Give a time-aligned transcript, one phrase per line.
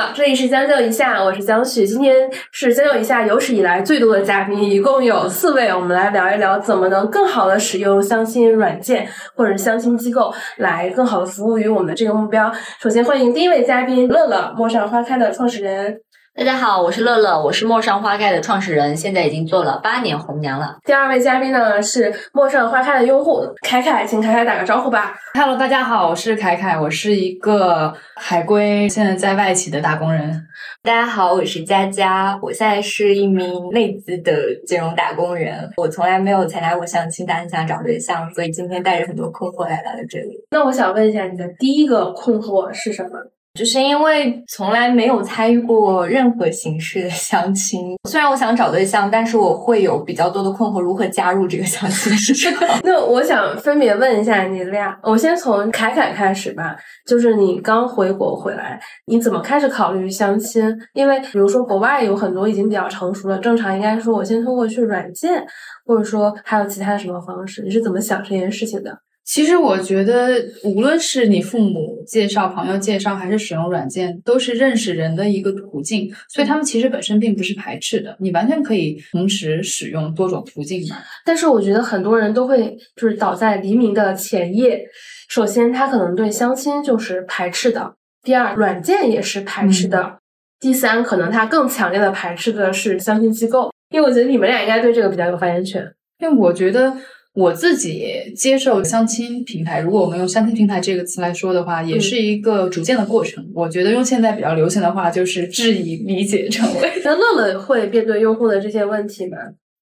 [0.00, 1.86] 好，这里是将就一下，我是江旭。
[1.86, 2.16] 今天
[2.52, 5.68] 是将就一下有史以来最多的嘉宾，一共有四位。
[5.68, 12.50] 我们来聊一聊怎么能更好的使用相亲软件或者相亲机构，来更好的服务于我们的这个目标。
[12.80, 16.00] 首先欢迎第一位嘉宾乐乐，陌上花开的创始人。
[16.32, 20.76] 大家好，我是乐乐，我是陌上花开的创始人，现在已经做了八年红娘了。
[20.84, 25.12] 第二位嘉宾呢是陌上花开的用户凯凯，请凯凯打个招呼吧。
[25.34, 30.40] Hello，大家好，我是凯凯，我是一个海归，现在在外企的打工人。
[30.82, 34.32] 大家好，我是佳佳，我现在是一名内资的
[34.64, 35.68] 金融打工人。
[35.76, 40.38] 我从来没有参加过相亲，但很想找对象，所以今天带着很多困惑来到了这里。
[40.52, 43.18] 那我想问一下，你的第一个困惑是什么？
[43.60, 52.66] 就是因为从来没有参与过任何形式的相亲，虽然我想找对象，但是我会有比较多的困惑，如何加入这个相亲市场？
[52.84, 56.74] 那我想分别问一下你俩，我先从凯凯开始吧。
[57.06, 60.74] 就是你刚回国回来，你怎么开始考虑相亲？
[60.94, 65.44] 因为比如说国外有很多已经比较成熟了，正常应该说我先通过去软件，
[65.84, 67.62] 或者说还有其他什么方式？
[67.62, 68.96] 你是怎么想这件事情的？
[69.24, 76.12] 其实我觉得，无论是你父母介绍、朋友介绍，还是使用软件，都是认识人的一个途径。
[76.28, 80.96] 所以他们其实本身并不是排斥的，你完全可以同时使用多种途径嘛。
[81.24, 84.82] 但是我觉得很多人都会就是倒在黎明的前夜。
[85.28, 90.18] 首先，他可能对相亲就是排斥的；第二，软件也是排斥的；
[90.58, 93.70] 第三，可能他更强烈的排斥的是相亲机构。
[93.90, 95.88] 因为我觉得你们俩应该对这个比较有发言权。
[96.18, 96.96] 因为我觉得。
[97.32, 103.44] 我自己接受相亲平台，如果我们用相亲平台这个词来说的话，也是一个逐渐的过程。
[103.54, 106.92] 我觉得用现在比较流行的话，就是质疑、理解、成为。
[107.04, 109.36] 那乐乐会面对用户的这些问题吗？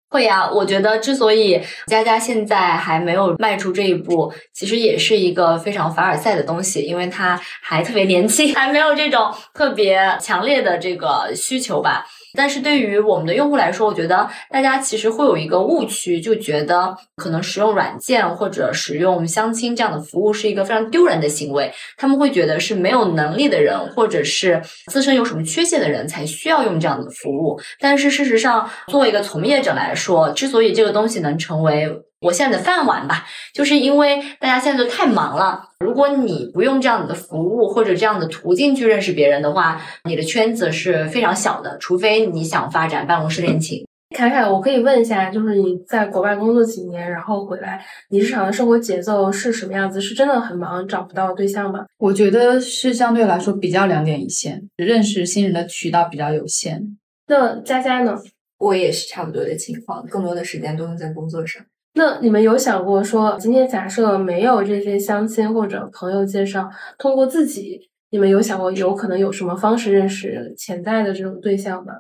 [0.08, 0.52] 会呀。
[0.52, 12.06] 我觉得之所以佳佳现在还没有迈出这一步，其实也是一个非常凡尔赛的东西，因为他还特别年轻， 还没有这种特别强烈的这个需求吧。
[12.34, 21.72] 但是对于我们的用户来说，我觉得大家其实会有一个误区，就觉得可能使用软件或者使用相亲这样的服务是一个非常丢人的行为。
[21.98, 27.60] 他们会觉得是没有能力的人，或者是自身有什么缺陷的人才需要用这样的服务。
[27.80, 31.90] 但是事实上，作为一个从业者来说，之所以这个东西能成为
[32.22, 35.70] 我现在的饭碗吧，就是因为大家现在都太忙了。
[35.80, 41.76] 如果你不用这样的服务或者这样的途径去认识别人的话，你的圈子是非常小的。
[41.80, 43.86] 除非你想发展办公室恋情。
[44.16, 50.00] 凯凯，我可以问一下，就是你在国外工作几年，然后回来，你日常的生活节奏是什么样子？
[50.00, 51.86] 是真的很忙，找不到对象吗？
[51.98, 56.98] 我觉得是相对来说比较两点一线，认识新人的渠道比较有限。
[57.28, 58.16] 那佳佳呢？
[58.60, 61.64] 我也是差不多的情况，更多的时间都用在工作上。
[61.94, 71.94] 那你们有想过说，今天假设没有这些相亲或者朋友介绍，通过自己，你们有想过有可能有什么方式认识潜在的这种对象吗？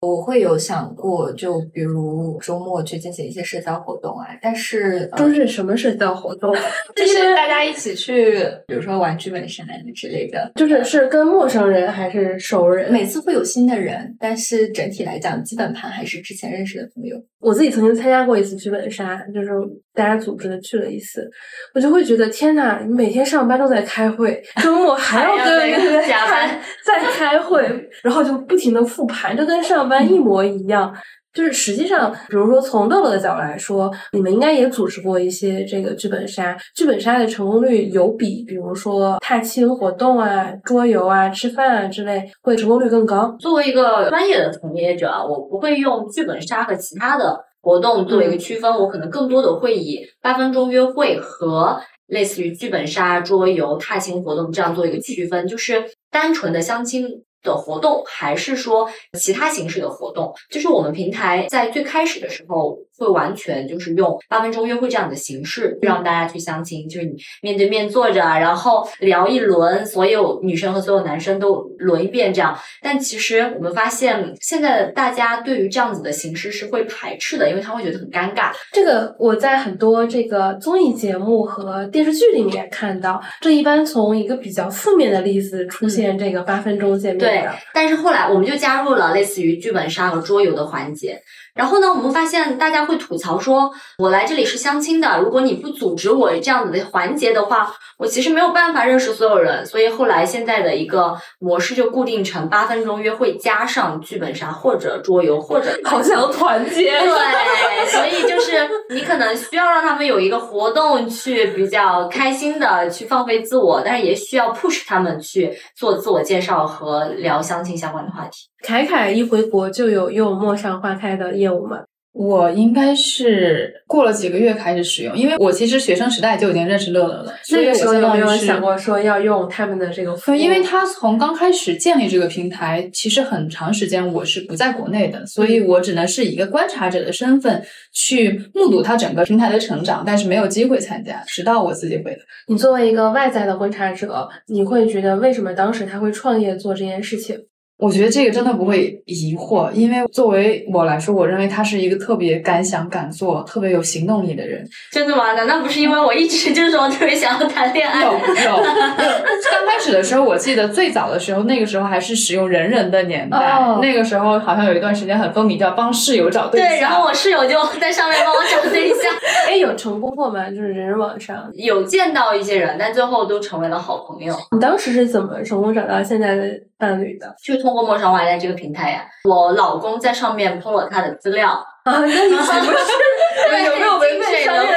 [0.00, 6.54] 我会有想过，就比如周末去进行一些社交活动啊，但是都是什么社交活动？
[6.96, 9.62] 就是大家一起去，比如说玩剧本杀
[9.94, 10.50] 之类的。
[10.54, 12.90] 就是是跟陌生人还是熟人？
[12.90, 17.22] 每次会有新的人，但是整体来讲，基本盘还是之前认识的朋友。
[17.38, 19.48] 我自己曾经参加过一次剧本杀，就是
[19.94, 21.30] 大家组织的去了一次，
[21.74, 27.62] 我就会觉得天呐，你每天上班都在开会，周末还要跟人加班 在开会，
[28.02, 29.89] 然后就不停的复盘，就跟上。
[29.90, 30.94] 班一模一样，
[31.34, 43.36] 就是实际上，比如说从乐乐的角度来说，你们应该也组织过一些这个剧本杀，剧本杀的成功率有比，比如说踏青活动啊、桌游啊、吃饭啊之类，会成功率更高。
[43.38, 57.06] 作为一个专业的从业者，我不会用剧本杀和其他的活动做一个区分，我可能更多的会以八分钟约会和类似于剧本杀、桌游、踏青活动这样做一个区分，就是单纯的相亲。
[57.42, 60.34] 的活动，还是说其他形式的活动？
[60.50, 72.54] 就是我们平台在最开始的时候，会完全就是用八分钟约会这样的形式，让大家去相亲，就是你面对面坐着，然后聊一轮，所有女生和所有男生都轮一遍这样。
[72.82, 78.52] 但其实我们发现，现在大家对于这样子的形式是会排斥的，因为他会觉得很尴尬。
[78.72, 87.18] 这个我在很多这个综艺节目和电视剧里面看到，这一般从一个比较负面的例子出现，这个八分钟见面。
[87.18, 91.18] 对，但是后来我们就加入了类似于剧本杀和桌游的环节。
[91.60, 99.66] 然后呢，我们发现大家会吐槽说，我来这里是相亲的，如果你不组织我这样子的环节的话，我其实没有办法认识所有人。
[99.66, 106.98] 所以后来现在的一个模式就固定成八分钟约会加上剧本杀或者桌游或者好想团结。
[106.98, 118.48] 对，所以就是你可能需要让他们有一个活动去比较开心的去放飞自我，但是也需要 push 他们去做自我介绍和聊相亲相关的话题。
[118.62, 121.82] 凯凯一回国就有用陌上花开的业务吗？
[122.12, 127.32] 我应该是过了几个月开始使用，因为我其实学生时代就已经认识乐乐了。
[127.52, 128.76] 那个时候有没有想过？
[128.76, 130.34] 说要用他们的这个服务？
[130.34, 137.62] 对，因为他从刚开始建立这个平台，其实很长时间我是不在国内的，所以我只能是以一个观察者的身份
[137.92, 142.18] 去目睹他整个平台的成长，但是没有机会参加，直到我自己回来。
[142.48, 147.38] 你作为一个外在的观察者，你会觉得为什么当时他会创业做这件事情？
[147.80, 154.62] 我觉得这个真的不会疑惑，因为作为我来说，我认为他是一个特别敢想敢做、特别有行动力的人。
[154.92, 155.32] 真的吗？
[155.32, 158.04] 难道不是因为我一直就是说特别想要谈恋爱？
[158.04, 158.18] 有有。
[158.18, 163.38] 刚开始的时候，我记得最早的时候，那个时候还是使用人人的年代，
[163.80, 166.68] 那个时候好像有一段时间很风靡，叫帮室友找对象。
[166.68, 168.96] 对，然后我室友就在上面帮我找对象。
[169.48, 170.50] 哎，有成功过吗？
[170.50, 174.34] 就是人人网上有见到一些人，但最后都成为了好朋友。
[174.52, 176.44] 你当时是怎么成功找到现在的？
[176.80, 179.04] 伴侣的，就通过陌上花开这个平台呀。
[179.28, 181.50] 我老公在上面 po 了他的资料
[181.84, 184.70] 啊，那你岂不是有没有违背商业？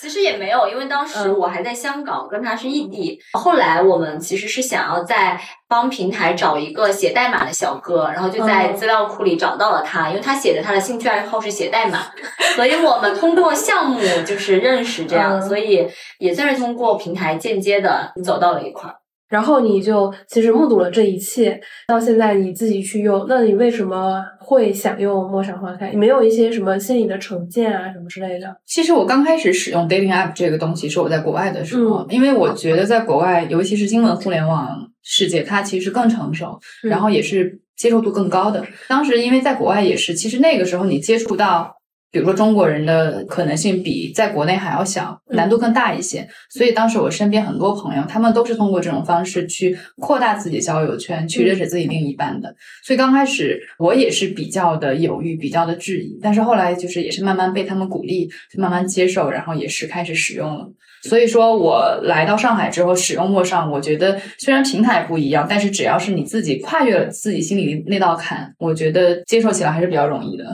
[0.00, 3.20] 其实也没有，因为当时我还在香港，跟他是异地。
[3.34, 5.38] 后来我们其实是想要在
[5.68, 11.98] 帮平台找一个写代码的小哥，然后就在资料库里找到了他，因为他写的他的兴趣爱好是写代码，
[12.56, 15.86] 所以我们通过项目就是认识这样，所以
[16.18, 18.96] 也算是通过平台间接的走到了一块儿。
[19.30, 25.90] 然后你就其实目睹了这一切，到现在你自己去用，那你为什么会想用陌上花开？
[25.90, 28.54] 你没有一些什么心理的成见啊，什么之类的？
[28.66, 38.66] 其实我刚开始使用 dating app 这个东西是我在国外的时候，因为我觉得在国外，尤其是新闻互联网世界，它其实更成熟，然后也是接受度更高的。
[38.88, 41.79] 当时因为在国外也是，其实那个时候你接触到。
[42.12, 46.28] 比如说中国人的可能性比在国内还要小，难度更大一些。
[46.50, 52.54] 所以当时我身边很多朋友，他们都是通过这种方式去扩大自己交友圈，去认识自己另一半的。
[52.84, 60.68] 所以刚开始我也是比较的犹豫，比较的质疑，但是后来就是也是慢慢被他们鼓励，就慢慢接受，然后也是开始使用了。
[61.02, 70.44] 所以说我来到上海之后使用陌上，我觉得虽然平台不一样，但是只要是你自己跨越了自己心里那道坎，我觉得接受起来还是比较容易的。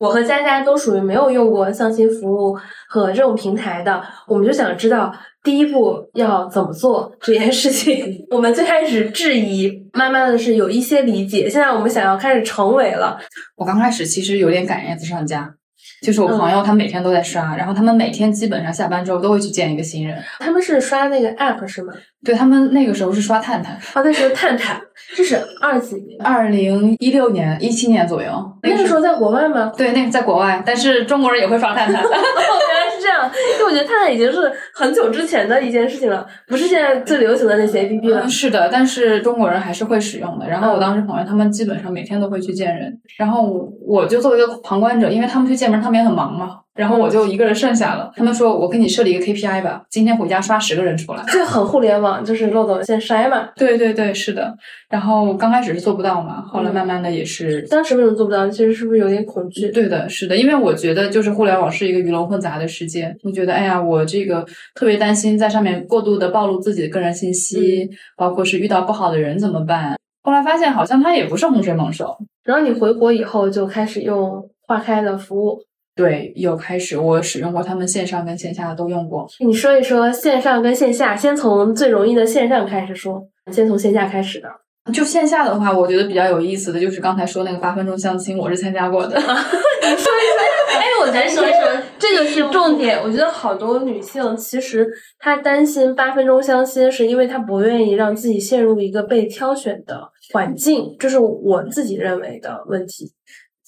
[0.00, 2.58] 我和佳佳都属于没有用过相亲服务
[2.88, 5.14] 和这种平台的，我们就想知道
[5.44, 8.24] 第一步要怎么做这件事情。
[8.32, 13.18] 我们最开始质疑，慢慢的是有一些理解，现在我们想要开始成为了。
[13.56, 15.54] 我刚开始其实有点赶鸭子上家。
[16.02, 20.18] 就是我朋友，他们每天都在刷，然后他们每天基本上下班之后都会去见一个新人。
[20.38, 21.92] 他们是刷那个 app 是吗？
[22.24, 23.78] 对他们那个时候是刷探探。
[23.94, 24.80] 哦，那时候探探，
[25.16, 26.20] 这是二几年？
[26.22, 28.30] 二零一六年、一七年左右。
[28.62, 29.72] 那个时候在国外吗？
[29.76, 32.02] 对，那个在国外，但是中国人也会刷探探。
[32.99, 38.28] 这样，因为我觉得探探已经是很久之前的一件事情了，不是现在最流行的那些 A P P 了。
[38.28, 40.48] 是的，但是中国人还是会使用的。
[40.48, 46.58] 然后我当时朋友他们基本上每天都会去见人，然后我就作为一个旁观者，因为他们去见人，他们也很忙嘛。
[46.72, 48.10] 然后我就一个人剩下了。
[48.16, 53.48] 他们说：“我给你设立一个 KPI 吧，今天回家刷十个人出来。”这很互联网，就是漏斗先筛嘛。
[53.54, 54.54] 对对对，是的。
[54.88, 57.60] 然后刚开始是做不到嘛，后来慢慢的也是。
[57.68, 58.48] 当时为什么做不到？
[58.48, 59.68] 其实是不是有点恐惧？
[59.68, 62.99] 对的，是的，因为我觉得就是互联网是一个鱼龙混杂的世界。
[63.22, 69.96] 我觉得，哎呀，我这个特别担心在上面过度的暴露自己的个人信息，包括是遇到不好的人怎么办？
[70.22, 72.16] 后来发现好像它也不是洪水猛兽。
[72.44, 75.58] 然后你回国以后就开始用化开的服务。
[75.96, 79.26] 对，有开始，我使用过他们线上跟线下的都用过。
[79.40, 84.48] 你说一说线上跟线下，先从最容易的线上开始说，先从线下开始的。
[84.92, 89.16] 就线下的话，我觉得比较有意思的就是刚才说那个八分钟相亲，我是参加过的。
[89.16, 93.00] 你说一说，哎，我再说一说这个是重点。
[93.00, 103.12] 我觉得好多女性其实她担心八分钟相亲，是因为她不愿意让自己陷入一个被挑选的环境，这是我自己认为的问题。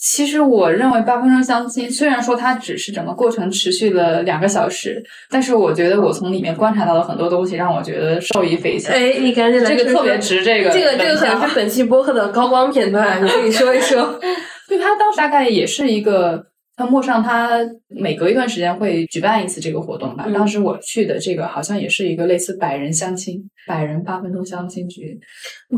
[0.03, 8.93] 其实我认为八分钟相亲，虽然说它只是整个过程持续了两个小时，但是我觉得我从里面观察到了很多东西，让我觉得受益匪浅。
[8.93, 10.71] 哎，你赶紧来，这个特别值这个。
[10.71, 14.19] 这个这个可能是本期播客的高光片段，你可以说一说。
[14.69, 16.45] 对他当时大概也是一个，
[16.75, 20.27] 他陌上他每隔一段时间会举办一次这个活动吧。
[20.35, 25.17] 当时我去的这个好像也是一个类似百人相亲、百人八分钟相亲局，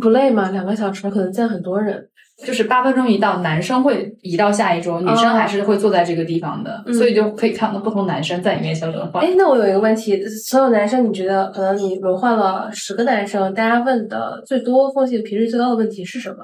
[0.00, 0.49] 不累吗？
[0.50, 2.09] 两个小时可能见很多人。
[2.36, 9.24] 就是八分钟一到，男生会移到下一桌，女生还是会坐在这个地方的，嗯所以就可以看到不同男生在你面前轮换。
[9.24, 16.38] 哎，那我有一个问题，所有男生，你觉得可能你轮换了十个男生，大家问的最多、风险频率最高的问题是什么？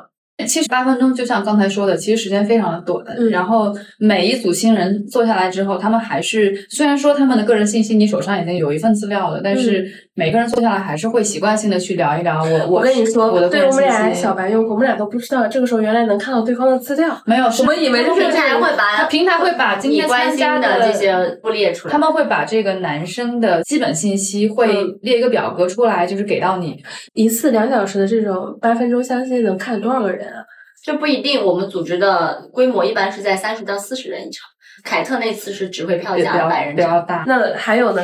[0.47, 3.05] 其实八分钟就像刚才说的，其实时间非常的短。
[3.19, 17.17] 嗯然后每一组新人坐下来之后，他们还是虽然说他们的个人信息你手上已经有一份资料了，但是每个人坐下来还是会习惯性的去聊一聊我我跟你说，对我们俩小白用户，我们俩都不知道，这个时候原来能看到对方的资料。
[17.27, 26.83] 没有，是我们以为就是平台会把他平台会把今天参加的这些不列出来，他们会把这个男生的基本信息会嗯列一个表格出来，就是给到你。
[27.15, 30.30] 一次两小时的这种八分钟相亲能看多少个人啊？
[30.83, 31.45] 这不一定。
[31.45, 34.49] 我们组织的规模一般是在三十到四十人一场。
[34.83, 37.25] 凯特那次是只会票价百人场，比较大。
[37.27, 38.03] 那还有呢？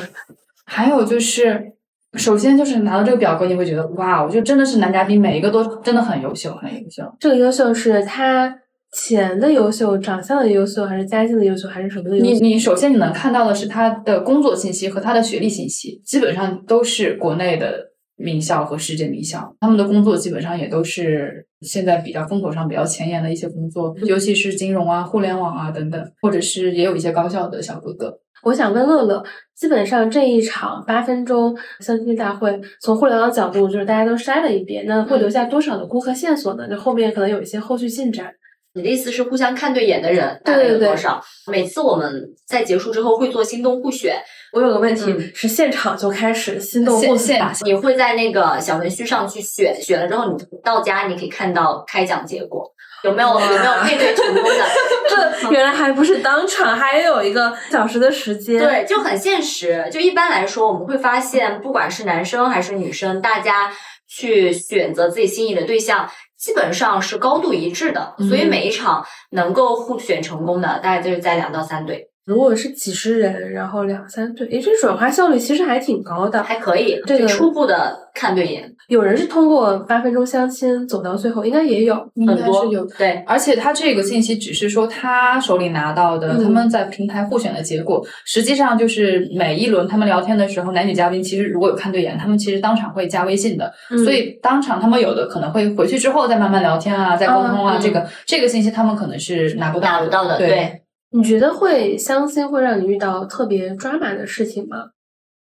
[0.66, 1.72] 还有就是，
[2.14, 7.02] 首先就是拿到这个表格，你会觉得哇，我觉得真的是男嘉宾每一个都真的很优秀，很优秀。
[7.18, 8.52] 这个优秀是他
[8.92, 12.30] 钱的优秀、长相的优秀，还是家境的优秀，还是什么的优秀？
[12.30, 28.18] 你你首先你能看到的是他的工作信息和他的学历信息，基本上都是国内的名校和世界名校，他们的工作基本上也都是现在比较风口上比较前沿的一些工作，尤其是金融啊、互联网啊等等，或者是也有一些高校的小哥哥。
[28.42, 29.24] 我想问乐乐，
[29.56, 36.66] 基本上这一场八分钟相亲大会，从互联网角度，就是大家都筛了一遍，那会留下多少的顾客线索呢？
[36.70, 38.32] 那后面可能有一些后续进展。
[38.74, 41.20] 你的意思是互相看对眼的人大对对对概有多少？
[41.50, 42.12] 每次我们
[42.46, 44.14] 在结束之后会做心动互选，
[44.56, 52.66] 我有个问题、嗯是，现场就开始心动互现现你会在那个小程序上去选，选了之后你到家你可以看到开奖结果，
[53.04, 54.64] 有没有有没有配对成功的？
[55.42, 59.86] 这 原来还不是当场，还有一个小时的时间。，对，就很现实。
[59.92, 63.70] 就一般来说，我们会发现，不管是男生还是女生，大家
[64.08, 68.14] 去选择自己心仪的对象，基本上是高度一致的。
[68.18, 76.42] 所以嗯每一场能够互选成功的，大概就是在两到三对，如果是几十人，然后两三对，诶，这转化效率其实还挺高的。
[76.42, 77.00] 还可以。
[77.06, 81.96] 这个初步的看对眼有人是通过八分钟相亲走到最后，应该也有。
[82.14, 83.22] 应该很多是有，对。
[83.26, 100.48] 而且他这个信息只是说他手里拿到的，嗯他们在平台互选的结果，实际上就是每一轮他们聊天的时候，男女嘉宾其实如果有看对眼，他们其实当场会加微信的，嗯所以当场他们有的可能会回去之后再慢慢聊天啊，再沟通啊，嗯这个这个信息他们可能是拿不到拿不到的，对。
[100.48, 100.80] 对，
[101.16, 104.90] 你觉得会相亲会让你遇到特别抓马的事情吗？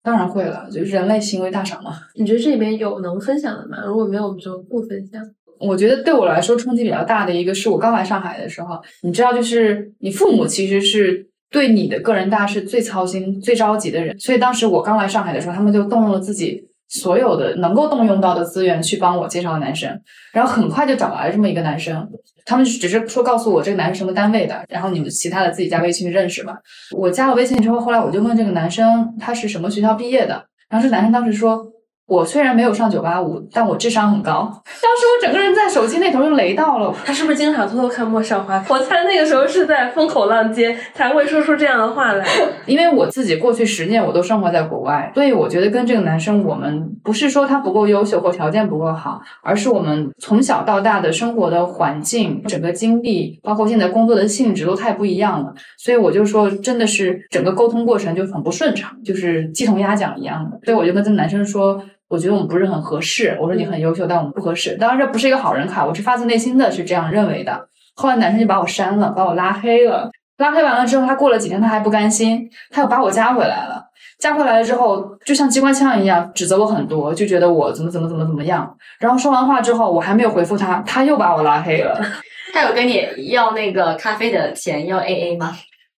[0.04, 1.94] 当然会了，就是人类行为大赏嘛。
[2.16, 3.78] 你觉得这里面有能分享的吗？
[3.86, 5.24] 如果没有，我们就不分享。
[5.62, 22.08] 我觉得对我来说冲击比较大的一个是我刚来上海的时候，你知道，就是你父母其实是对你的个人大事最操心、最着急的人，所以当时我刚来上海的时候，他们就动用了自己所有的能够动用到的资源去帮我介绍男生，然后很快就找来了这么一个男生，
[22.46, 26.56] 他们只是说告诉我这个男生什么单位的，然后你们其他的自己加微信认识吧。
[26.96, 31.73] 我加了微信之后，后来我就问这个男生他是什么学校毕业的，然后这男生当时说。
[32.06, 34.52] 我虽然没有上九八五，但我智商很高。
[34.82, 38.60] 当时我整个人在手机那头就雷到了，他是不是经常偷偷看《陌上花》？
[38.68, 42.26] 我猜那个时候是在风口浪尖才会说出这样的话来。
[42.66, 55.54] 因为我自己过去十年我都生活在国外，所以我觉得跟这个男生，我们不是说他不够优秀或条件不够好，而是我们从小到大的生活的环境、整个经历，包括现在工作的性质都太不一样了。
[55.78, 60.60] 所以我就说，真的是整个沟通过程就很不顺畅，就是鸡同鸭讲一样的。
[60.66, 61.82] 所以我就跟这个男生说。
[62.14, 63.36] 我觉得我们不是很合适。
[63.42, 64.78] 我说你很优秀，但我们不合适。
[64.78, 67.60] 当然这不是一个好人卡，我是发自内心的是这样认为的。
[67.96, 70.12] 后来男生就把我删了，把我拉黑了。
[70.38, 73.84] 拉黑完了之后，他过了几天他还不甘心，他又把我加回来了。
[74.20, 78.72] 加回来了之后，就像机关枪一样指责我很多，就觉得我怎么怎么怎么怎么样。
[79.00, 82.00] 然后说完话之后，我还没有回复他，他又把我拉黑了。
[82.54, 85.52] 他有跟你要那个咖啡的钱要 A A 吗？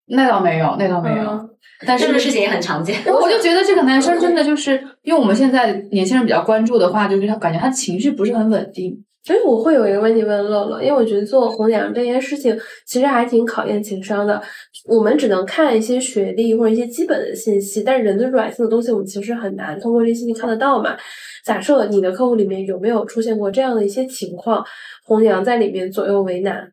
[0.07, 1.29] 那倒没有，那倒没有。
[1.29, 1.49] 嗯
[1.85, 2.95] 但是这个事情也很常见。
[3.05, 8.97] 我就觉得这个男生真的就是，因为我们现在年轻人比较关注的话，就是他感觉他情绪不是很稳定。
[9.25, 12.57] 所以我会有一个问题问乐乐，因为我觉得做红娘这件事情
[12.87, 14.41] 其实还挺考验情商的。
[14.87, 20.95] 我们只能看一些学历或者一些基本的信息，但是人的软性的东西我们其实很难通过这些信息看得到嘛。
[21.43, 24.63] 假设你的客户里面有没有出现过这样的一些情况，
[25.03, 26.71] 红娘在里面左右为难？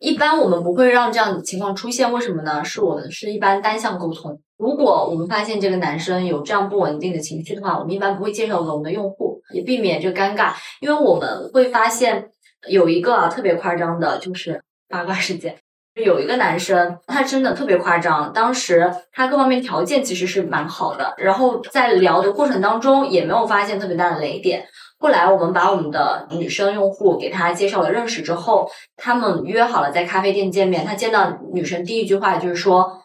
[0.00, 2.64] 一般我们不会让这样的情况出现，为什么呢？
[2.64, 4.40] 是我们是一般单向沟通。
[4.56, 12.30] 如果我们发现这个男生有这样不稳定的情绪的话，我们一般不会介绍给我们的用户，也避免这个尴尬，因为我们会发现
[12.66, 15.54] 有一个啊特别夸张的，就是八卦事件。
[15.96, 18.32] 有一个男生，他真的特别夸张。
[18.32, 24.66] 当时他各方面条件其实是蛮好的，然后在聊的过程当中也没有发现特别大的雷点。
[25.02, 30.84] 后来我们把我们的女生用户给他介绍了认识之后，他们约好了在咖啡店见面。
[30.84, 33.00] 他见到女生第一句话就是说：“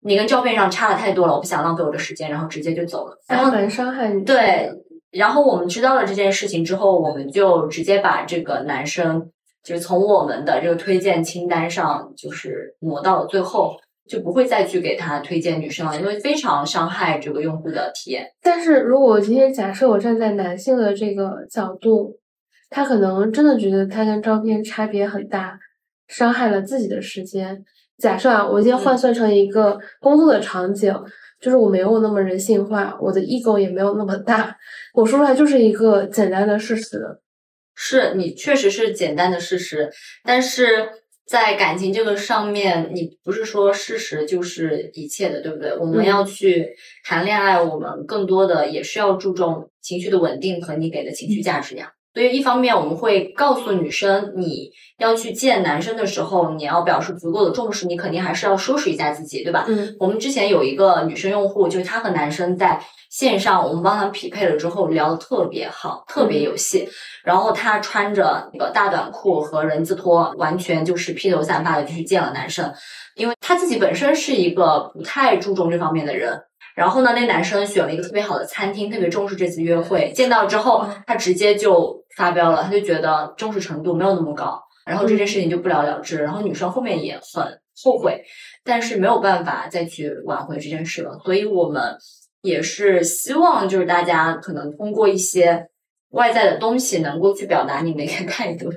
[0.00, 3.18] 你跟照片上差的太多了，我不想浪费我的时间。”然后直接就走了。
[3.28, 4.24] 然后蛮伤害你。
[4.24, 4.70] 对，
[5.10, 9.30] 然后我们知道了这件事情之后，我们就直接把这个男生
[9.62, 13.76] 就是从我们的这个推荐清单上就是挪到了最后。
[14.06, 18.26] 就不会再去给他推荐女生了，因为非常伤害这个用户的体验。
[18.42, 22.18] 但是如果我今天假设我站在男性的这个角度，
[22.68, 25.58] 他可能真的觉得他跟照片差别很大，
[26.08, 27.64] 伤害了自己的时间。
[27.96, 30.94] 假设啊，我今天换算成一个工作的场景，
[31.40, 34.54] 就是我没有那么人性化，我的 ego 也没有那么大，
[34.92, 37.00] 我说出来就是一个简单的事实。
[37.74, 39.90] 是你确实是简单的事实，
[40.24, 40.90] 但是。
[41.26, 45.74] 在感情这个上面，你不是说事实就是一切的，对不对？
[45.78, 51.92] 我们要去谈恋爱，我们更多的也是要注重情绪的稳定和你给的情绪价值呀。
[52.14, 59.64] 所以，一方面我们会告诉女生，你要去见男生的时候，你要表示足够的重视，你肯定还是要收拾一下自己，对吧？
[59.66, 59.96] 嗯。
[59.98, 62.80] 我们之前有一个女生用户，就是她和男生在
[63.10, 66.88] 线上，我们帮她匹配了之后，聊得特别好，特别有戏。
[67.24, 72.72] 然后她穿着那个大短裤和人字拖，完全就是披头散发的就去见了男生，
[73.16, 76.40] 因为她自己本身是一个不太注重这方面的人。
[76.76, 80.10] 然后呢，那男生选了一个特别好的餐厅，特别重视这次约会。
[80.12, 86.22] 见到之后，他直接就发飙了，他就觉得重视程度没有那么高，然后这件事情就不了了之。
[86.22, 88.22] 然后女生后面也很后悔，
[88.62, 91.18] 但是没有办法再去挽回这件事了。
[91.24, 91.96] 所以我们
[92.42, 95.66] 也是希望，就是大家可能通过一些
[96.10, 98.70] 外在的东西，能够去表达你的 一个态度。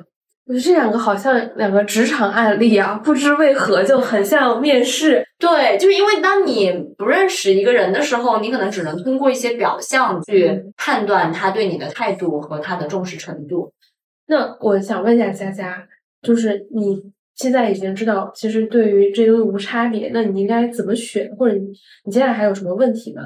[0.47, 5.21] 我觉得这两个好像两个职场案例啊，不知为何就很像面试。
[5.37, 13.73] 对，就是因为当你不认识一个人的时候，你可能只能通过一些表象去判断他对你的态度和他的重视程度。
[14.27, 15.85] 那我想问一下佳佳，
[16.21, 16.97] 就是你
[17.35, 21.29] 现在已经知道，其实对于这东西无差别，那你应该怎么选？
[21.37, 21.67] 或者你
[22.05, 23.21] 你接下来还有什么问题吗？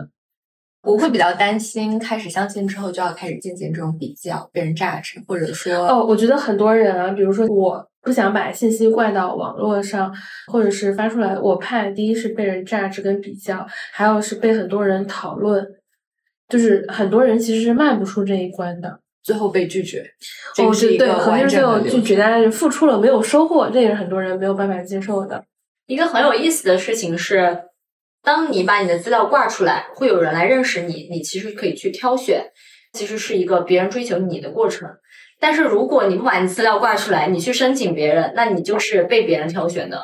[0.84, 10.12] 我会比较担心，开始相亲之后就要开始进行这种比较，被人榨汁，或者说哦，我觉得很多人啊，比如说我不想把信息灌到网络上，
[10.52, 15.64] 或者是发出来，我怕第一是被人榨汁跟比较，还有是被很多人讨论，
[16.50, 20.00] 就是很多人其实是迈不出这一关的，最后被拒绝。
[20.58, 25.44] 哦，对对，很多人最后拒绝，但是付出了没有收获，这也是很多人没有办法接受的。
[25.86, 27.66] 一个很有意思的事情是。
[28.24, 32.52] 当你把你的资料挂出来，会有人来认识你，你其实可以去挑选，
[32.94, 34.90] 其实是一个别人追求你的过程。
[35.40, 40.00] 但是如果你不把你资料挂出来，你去申请别人，那你就是被别人挑选的。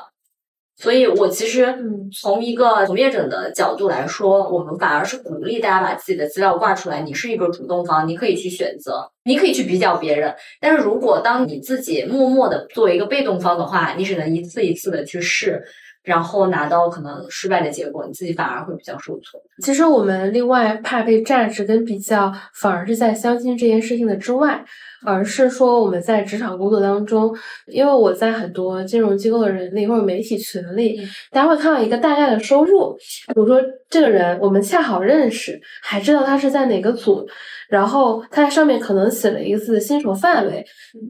[0.80, 1.76] 所以我其实
[2.22, 7.02] 从一个从业者的角度来说，我们反而是鼓励大家把自己的资料挂出来。
[7.02, 10.36] 你是一个主动方，你可以去选择，你可以去比较别人。
[10.62, 15.64] 但是如果当你自己默默的作为一个被动方的话，你只能一次一次的去试。
[16.08, 19.38] 然后拿到可能失败的结果，你自己反而会比较受挫。
[19.62, 24.64] 其实我们另外怕被榨值跟比较，反而是在相亲这件事情的之外，
[25.04, 30.98] 而是说我们在职场工作当中，因为我在很多金融机构的人力或者媒体群里，
[31.30, 32.94] 大家会看到一个大概的收入，
[33.28, 37.28] 比如说这个人我们恰好认识，还知道他是在哪个组。
[37.70, 40.66] 然后它上面可能写了一个字“新手范围”，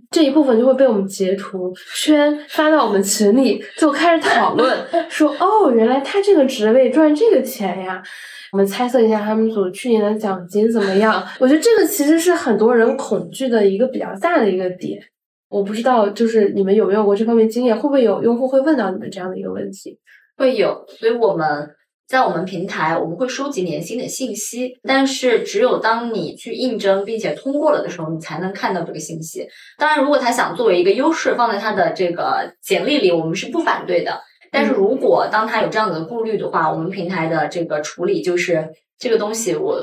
[0.10, 4.78] 这一部分就会被我们截图圈发到我们群里，就开始讨论
[5.10, 8.02] 说：“哦，原来他这个职位赚这个钱呀！”
[8.54, 11.24] 我们猜测一下他们组去年的奖金怎么样？
[11.40, 15.00] 我觉得这个其实是很多人恐惧的一个比较大的一个点。
[15.50, 17.76] 我不知道，就是你们有没有过这方面经验？
[17.76, 20.00] 会不会有用户会问到你们这样的一个问题？
[20.38, 21.70] 会有，所以我们。
[22.08, 29.46] 在我们平台，我们会收集年薪的信息，但是只有当你去应征并且通过了的时候，你才能看到这个信息。
[29.78, 34.22] 当然，如果他想作为一个优势放在他的这个简历里，我们是不反对的。
[34.50, 39.78] 但是如果当他有这样的顾虑的话，我们平台的这个处理就是这个东西我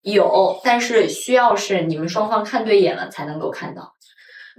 [0.00, 3.92] 有，但是需要是你们双方看对眼了才能够看到。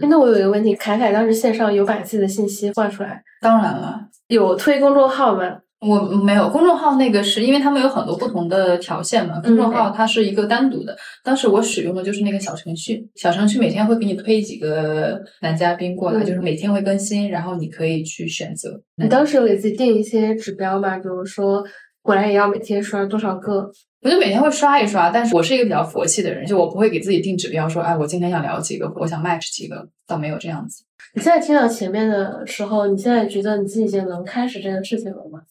[0.07, 3.23] 那我有一个问题，凯凯当时线上有把自己的信息挂出来？
[3.41, 5.57] 当然了，有推公众号吗？
[5.79, 9.39] 我没有公众号，那个是因为他们有很多不同的条线嘛。
[9.39, 18.81] 公众号它是一个单独的，当时我使用的就是那个小程序，小程序每天会给你推几个男嘉宾过来，就是每天会更新，然后你可以去选择。
[18.97, 20.97] 你当时有给自己定一些指标吗？
[20.97, 21.63] 比如说，
[22.01, 23.71] 果然也要每天刷多少个？
[24.01, 30.83] 我就每天会刷一刷，但是我是一个比较佛系的人，就我不会给自己定指标，说哎，我今天想聊几个，我想 match 几个，倒没有这样子。
[31.13, 35.41] 你现在听到前面的时候，你现在觉得你自己已经能开始这件事情了吗？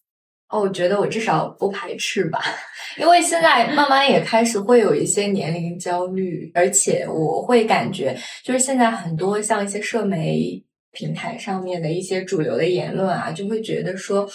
[0.51, 2.41] 哦，我觉得我至少不排斥吧，
[2.99, 14.27] 因为现在慢慢也开始会有一些年龄焦虑，而且我会感觉，就是现在很多像一些社媒平台上面的一些主流的言论啊，就会觉得说，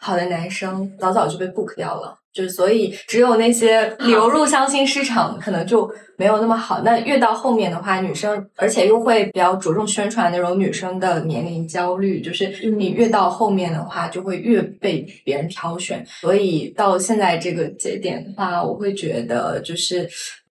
[0.00, 2.16] 好的男生早早就被 book 掉了。
[2.32, 6.80] 就是所以，只有那些流入相亲市场，可能就没有那么好。
[6.84, 16.06] 那越到后面的话，女生而且又会比较着重宣传那种女生的年龄焦虑，就是你越到后面的话，就会越被别人挑选。
[16.06, 20.08] 所以到现在这个节点的话，我会觉得就是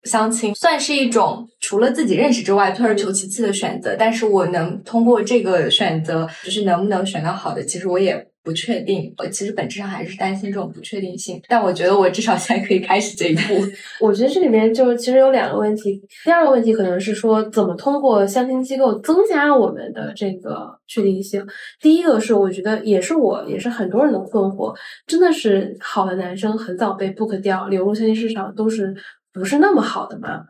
[0.04, 3.96] 相亲算是一种除了自己认识之外退而求其次的选择。
[3.98, 8.24] 但是我能通过这个选择，就是能不能选到好的，其实我也。
[8.44, 11.40] 不确定，我其实本质上还是担心这种不确定性。
[11.48, 13.40] 但我觉得我至少现在可以开始这一步。
[13.98, 15.98] 我觉得这里面就其实有两个问题。
[16.22, 21.42] 第二个问题可能是说，怎么通过相亲机构增加我们的这个确定性。
[21.80, 24.76] 第一个是我觉得也是我也是很多人的困惑，
[25.06, 28.94] 真的是好的男生很早被 book 掉，流入相亲市场都是
[29.32, 30.44] 不是那么好的吗？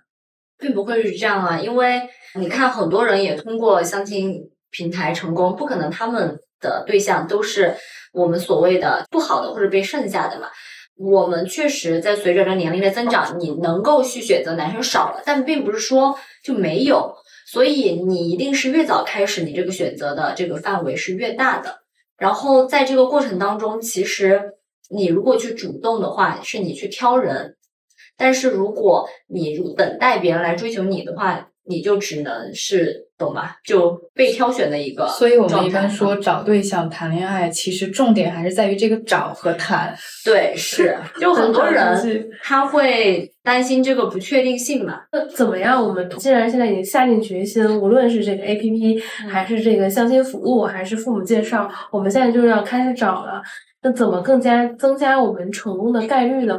[0.59, 2.03] 并不会是这样啊，因为
[2.41, 6.41] 你看很多人也通过相亲平台成功，不可能他们。
[6.65, 7.77] 的对象都是
[8.15, 10.49] 我们所谓的不好的或者被剩下的嘛？
[10.97, 17.15] 我们确实在随着这年龄的增长，你能够去选择男生少了，但并不是说就没有。
[17.47, 21.81] 所以你一定是越早开始，你这个选择的这个范围是越大的。
[22.17, 24.41] 然后在这个过程当中，其实
[24.89, 27.55] 你如果去主动的话，是你去挑人；
[28.17, 33.03] 但是如果你等待别人来追求你的话，你就只能是。
[33.17, 33.57] 懂吧？
[33.65, 39.97] 就被挑选的一个，所以我们一般说找对象、谈恋爱，其实重点还是在于这个找和谈。
[40.25, 45.03] 对，是， 就很多人他会担心这个不确定性嘛。
[45.13, 45.81] 那怎么样？
[45.81, 49.01] 我们既然现在已经下定决心，无论是这个 A P P，
[49.31, 53.41] 还是这个相亲服务，还是父母介绍，我们现在就要开始找了。
[53.81, 56.59] 那怎么更加增加我们成功的概率呢？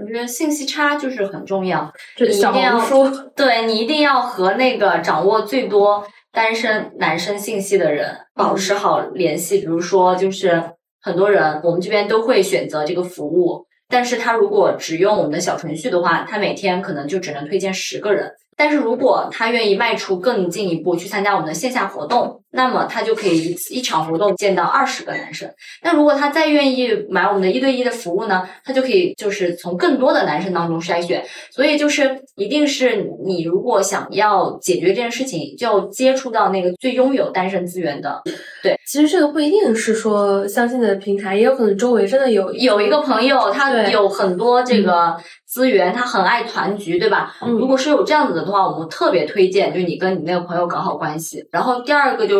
[0.00, 9.58] 我觉得信息差就是很重要，你一定要说，对你一定要和那个掌握最多单身男生信息的人保持好联系。
[9.58, 10.62] 比如说，就是
[11.02, 18.32] 很多人我们这边都会选择这个服务，但是他如果只用我们的小程序的话，他每天可能就只能推荐十个人。
[18.56, 25.48] 但是如果他愿意迈出更进一步去参加我们的线下活动，那么他就可以一次一场活动见到二十个男生。
[25.82, 31.24] 那如果他再愿意买我们的一对一的服务呢，他就可以就是从更多的男生当中筛选。
[31.50, 38.20] 所以就是一定是你如果想要解决这件事情，就要接触到那个最拥有单身资源的。
[38.62, 45.16] 对，其实这个不一定是说相亲的平台，也有可能周围真的有有一个朋友，他有很多这个。
[45.50, 47.34] 资源，他很爱团局，对吧？
[47.42, 51.44] 嗯如果是有这样子的话，我们特别推荐，就你跟你那个朋友搞好关系。
[51.50, 52.39] 然后第二个就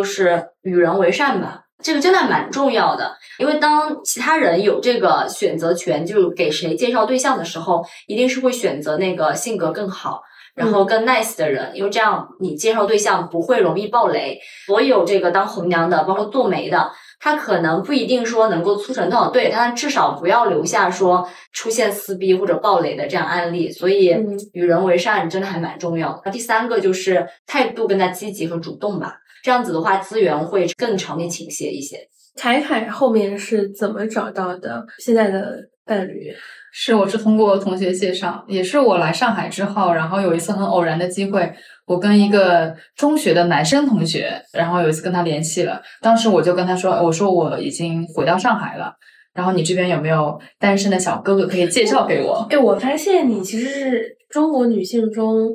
[0.63, 3.15] 与人为善吧，这个真的蛮重要的。
[3.39, 10.21] 因为当其他人有这个选择权，就给谁介绍对象的时候，一定是会选择那个性格更好，
[10.53, 14.39] 然后更 nice 的人，因为这样你介绍对象不会容易爆雷。
[14.67, 16.91] 所有这个当红娘的，包括做媒的。
[17.23, 23.69] 他可能不一定说能够促成多少对，但至少不要留下说出现撕逼或者爆雷的这样案例。
[23.69, 24.17] 所以
[24.53, 26.19] 与人为善真的还蛮重要。
[26.25, 31.97] 那第三个就是态度更加积极和主动吧，这样子的话资源会更朝面倾斜一些。
[32.37, 36.33] 凯凯后面是怎么找到的现在的伴侣？
[36.73, 41.53] 是我是通过同学介绍，也是我来上海之后，然后有一次很偶然的机会。
[41.85, 48.93] 我跟一个中学的男生同学，然后有一次跟他联系了，当时我就跟他说：“我说我已经回到上海了，
[49.33, 55.49] 然后你这边有没有单身的小哥哥可以介绍给我？”哎，我发现你其实是中国女性中。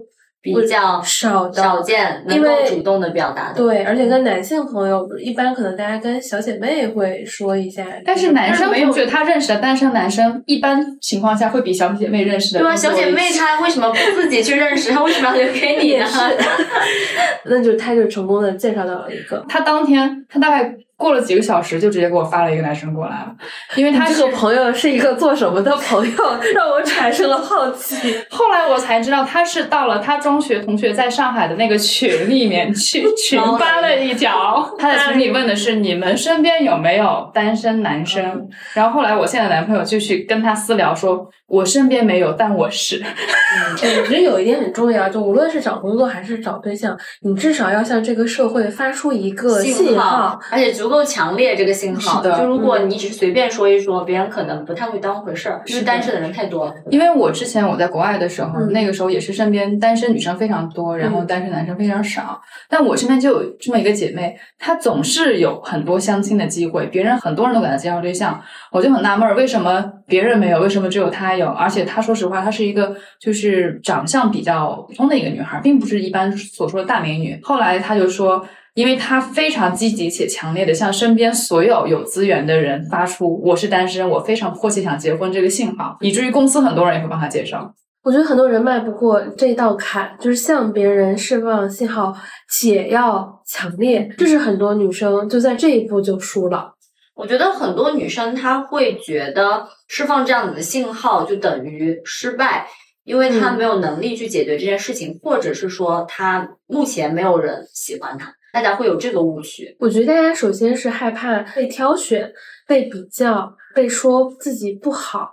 [0.54, 3.56] 比较少少见，能够主动的表达的。
[3.56, 14.90] 对，而且跟男性朋友一般可能大家跟小姐妹会说一下，但是男生同学他认识的单身男生，一般情况下会比小姐妹认识的对啊，小姐妹她为什么不自己去认识？
[14.92, 16.06] 她为什么要留给你呢？
[17.46, 20.74] 那就他就成功的介绍到了一个，他当天他大概。
[20.96, 23.34] 过了几个小时，就直接给我发了一个男生过来了，
[23.74, 28.18] 因为他这个朋友是一个做什么的朋友，让我产生了好奇。
[28.30, 38.48] 后来我才知道，他是到了他中学同学在上海的那个群里面去群发了一条，他在群里问的是你们身边有没有单身男生。
[38.72, 41.28] 然后后来我现在男朋友就去跟他私聊说。
[41.48, 43.00] 我身边没有，但我是。
[43.00, 52.22] 我觉得有一点很重要，就无论是找工作还是找对象，你至少要向这个社会发出一个信号，而且足足够强烈这个信号。
[52.22, 56.74] 是的就如果你只是随便说一说，别人可能不太会当回事儿，因为单身的人太多了。
[56.90, 62.40] 因为我之前我在国外的时候，嗯那个时候也是身边单身女生非常多，然后单身男生非常少。
[62.68, 71.48] 但我身边就有这么一个姐妹，她总是有很多相亲的机会，别人很多人都给她介绍对象，我就很纳闷儿，为什么别人没有，为什么只有她有？
[71.48, 77.38] 而且她说实话，她是一个就是长相比较普通的一个女孩，并不是一般所说的大美女。
[77.42, 78.46] 后来她就说。
[78.76, 87.74] 因为他非常积极且强烈的向身边所有有资源的人发出“我是单身，我非常迫切想结婚”这个信号，以至于公司很多人也会帮他介绍。
[88.02, 92.14] 我觉得很多人迈不过这道坎，就是向别人释放信号，
[92.50, 96.74] 且要强烈，这是很多女生就在这一步就输了。
[97.14, 102.66] 我觉得很多女生她会觉得释放这样子的信号就等于失败，
[103.04, 109.76] 因为她嗯没有能力去解决这件事情，或者是说她目前没有人喜欢她，大家会有这个误区。
[109.78, 112.32] 我觉得大家首先是害怕被挑选、
[112.66, 115.28] 被比较、被说自己不好，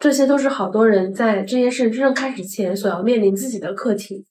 [0.00, 4.26] 这些都是好多人在这件事真正开始前所要面临自己的课题。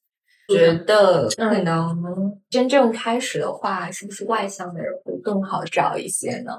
[0.49, 6.51] 觉得嗯可能真正开始的话，是不是外向的人会更好找一些呢？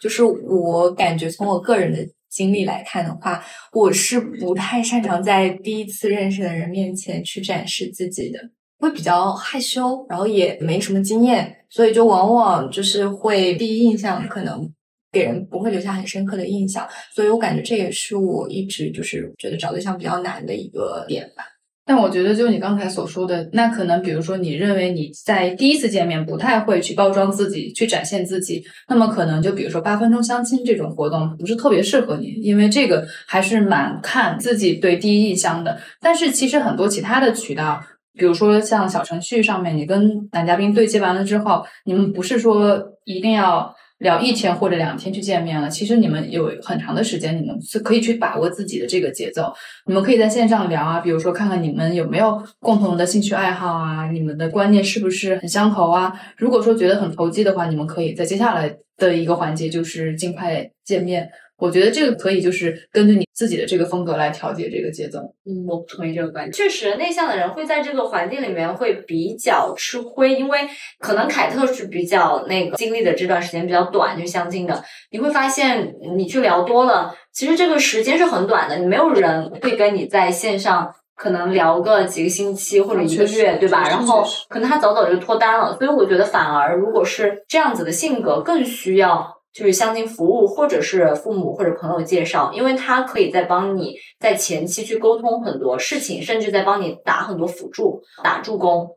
[0.00, 3.40] 就是我感觉从我个人的经历来看的话，
[3.72, 8.40] 我是不太擅长在第一次认识的人面前去展示自己的，
[8.84, 14.70] 会比较害羞，然后也没什么经验，所以就往往就是会第一印象可能
[15.10, 21.44] 给人不会留下很深刻的印象，所以我感觉这也是我一直就是觉得找对象比较难的一个点吧。
[21.86, 35.78] 但我觉得，就你刚才所说的，那可能比如说，你认为你在第一次见面不太会去包装自己、去展现自己，那么可能就比如说八分钟相亲这种活动不是特别适合你，因为这个还是蛮看自己对第一印象的。
[36.00, 37.78] 但是其实很多其他的渠道，
[38.16, 43.74] 比如说像小程序上面，你跟男嘉宾对接完了之后，你们不是说一定要。
[43.98, 49.50] 聊一天或者两天去见面了，其实你们有很长的时间，你们是可以去把握自己的这个节奏。
[49.86, 56.12] 你们可以在线上聊啊，比如说看看你们有没有共同的兴趣爱好啊，你们的观念是不是很相投啊？
[56.36, 61.30] 如果说觉得很投机的话，你们可以在接下来的一个环节就是尽快见面。
[61.56, 65.20] 我觉得这个可以就是根据你自己的这个风格来调节这个节奏。
[65.44, 66.52] 嗯，我不同意这个观点。
[66.52, 70.60] 确实，内向的人会在这个环境里面会比较吃亏，因为
[70.98, 80.94] 可能凯特是比较那个经历的这段时间比较短，就相亲的，你会发现你去聊多了，其实这个时间是很短的，你没有人会跟你在线上。
[81.16, 83.88] 可能聊个几个星期或者一个月，对吧？
[83.88, 98.88] 然后可能他早早就脱单了，所以我觉得反而如果是这样子的性格，更需要就是相亲服务，或者是父母或者朋友介绍，因为他可以在帮你在前期去沟通很多事情，甚至在帮你打很多辅助、打助攻。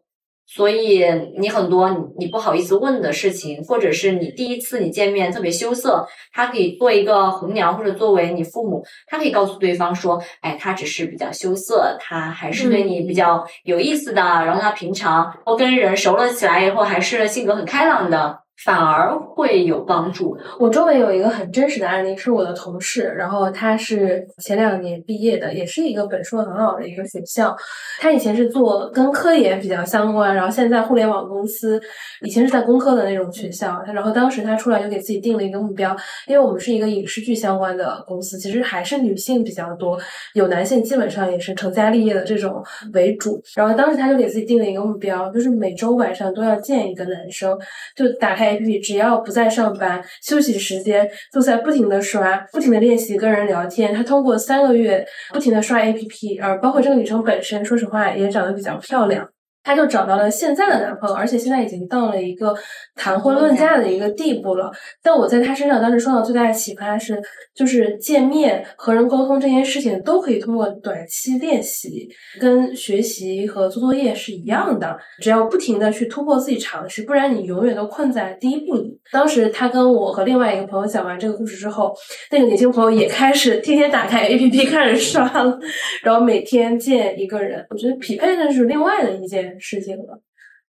[0.50, 1.04] 所以
[1.38, 20.38] 你很多你你不好意思问的事情，或者是你第一次你见面特别羞涩，他可以做一个红娘，或者作为你父母，他可以告诉对方说，哎，他只是比较羞涩，他还是对你比较有意思的，然后他平常我跟人熟了起来以后，还是性格很开朗的，反而会有帮助。
[20.60, 27.56] 我周围有一个很真实的案例，是我的同事，然后他是前两年毕业的，也是一个本硕很好的一个学校。
[28.00, 31.80] 他以前是做跟科研比较相关，然后现在互联网公司，
[32.22, 33.84] 以前是在工科的那种学校。
[33.94, 35.96] 然后当时他出来就给自己定了一个目标，
[36.28, 40.00] 因为我们是一个影视剧相关的公司，其实还是女性比较多，
[40.34, 43.42] 有男性基本上也是成家立业的这种为主。
[43.56, 47.58] 然后当时他就给自己定了一个目标，就是每周晚上都要见一个男生，
[47.96, 53.94] 就打开 APP，只要不在上班，休息时间都在不停的刷，不停的练习跟人聊天。
[53.94, 59.28] 他通过三个月不停的刷 APP，而包括这个女生本身，说实话也长得比较漂亮。
[59.68, 62.56] 她就找到了现在的男朋友，而且现在已经到了一个
[62.96, 64.72] 谈婚论嫁的一个地步了。
[65.04, 67.22] 但我在她身上当时受到最大的启发是，
[67.54, 72.08] 就是见面和人沟通这件事情都可以通过短期练习，
[72.40, 78.98] 跟学习和做作业是一样的，只要不停的去突破自己尝试，不然你永远都困在第一步里。
[79.12, 81.94] 当时她跟我和另外一个朋友讲完这个故事之后，
[82.32, 85.60] 那个年轻朋友也开始天天打开 APP 开始刷了，
[86.04, 90.20] 然后每天见一个人，我觉得匹配那是另外的一件事情了。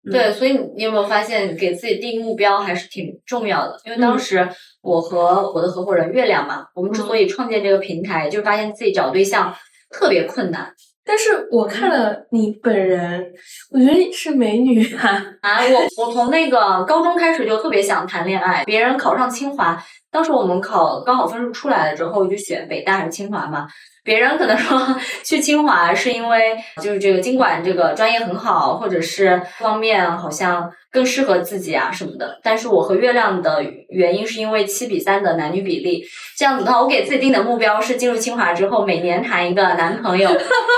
[0.06, 3.78] 嗯对，所以你有没有发现，给自己定目标还是挺重要的？
[3.86, 4.48] 因为当时
[4.82, 9.54] 我和我的合伙人月亮嘛，我们之所以创建这个平台，就是发现自己找对象
[9.92, 13.34] 特别困难但是我看了你本人，
[13.72, 15.26] 我觉得你是美女啊。
[15.42, 15.60] 啊！
[15.68, 23.68] 我我从那个高中开始就特别想谈恋爱，别人考上清华，当时我们考高考分数出来了之后就选北大还是清华嘛。
[24.10, 32.40] 别人可能说 去清华是因为就是这个经管这个专业很好，或者是方面好像更适合自己啊什么的。
[32.44, 36.04] 但是我和月亮的原因是因为七比三的男女比例，
[36.38, 40.30] 这样子的话，我给自己定的目标是进入清华之后每年谈一个男朋友，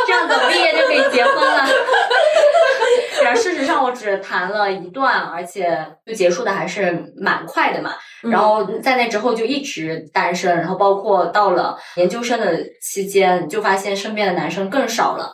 [0.07, 1.65] 这样子毕业就可以结婚了。
[3.23, 7.91] 然后事实上我只谈了一段，而且就结束的还是蛮快的嘛。
[8.23, 15.31] 然后在那之后就一直单身，然后包括到了研究生的期间，就发现身边的男生更少了，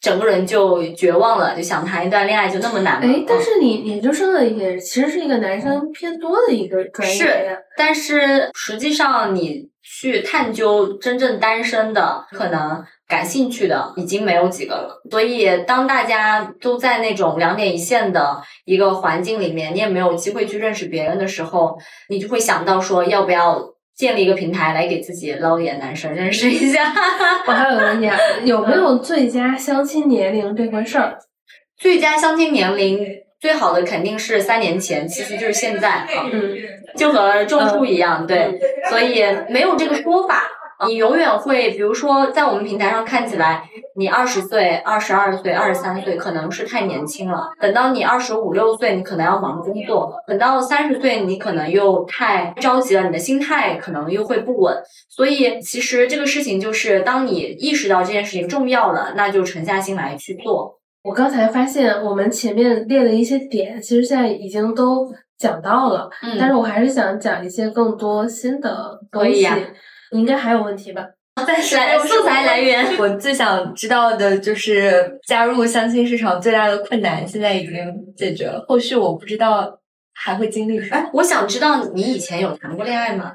[0.00, 3.00] 整个人就绝望了，就想谈一段恋爱就那么难。
[3.00, 7.14] 哎，但是你研究生的也其实是一个男生偏多的一个专业。
[7.14, 12.84] 是，但是实际上你去探究真正单身的可能。
[13.08, 21.78] 感兴趣的已经没有几个了，所以当大家都在那种两点一线的一个环境里面，你也没有机会去认识别人的时候，
[22.10, 23.58] 你就会想到说，要不要
[23.98, 26.94] 建立一个平台来给自己捞一眼男生认识一下？
[27.46, 31.18] 我还有个问题，啊，有没有最佳相亲年龄这回事儿？
[31.76, 33.04] 最佳相亲年龄
[33.40, 36.56] 最好的肯定是三年前，其实就是现在，嗯，
[36.96, 38.56] 就和种树一样，对，
[38.88, 40.44] 所以没有这个说法。
[40.86, 47.48] 你永远会，比如说，在我们平台上看起来，你二十岁、二十二岁、二十三岁可能是太年轻了。
[47.60, 54.76] 等到你二十五六岁，你可能要忙工作；等到三十岁，你可能又太着急了，你的心态可能又会不稳。
[55.08, 60.78] 所以，其实这个事情就是，当你意识到这件事情重要了，那就沉下心来去做。
[61.02, 66.08] 我刚才发现，我们前面列的一些点，其实现在已经都讲到了。
[66.22, 66.36] 嗯。
[66.38, 69.44] 但是我还是想讲一些更多新的东西。
[70.12, 71.04] 你应该还有问题吧？
[71.46, 77.72] 暂时素材来源，我最想知道的就是加入相亲市场最大的困难，现在已经
[78.16, 78.64] 解决了。
[78.66, 79.78] 后续我不知道
[80.14, 81.10] 还会经历什么。
[81.12, 83.32] 我想知道你以前有谈过恋爱吗？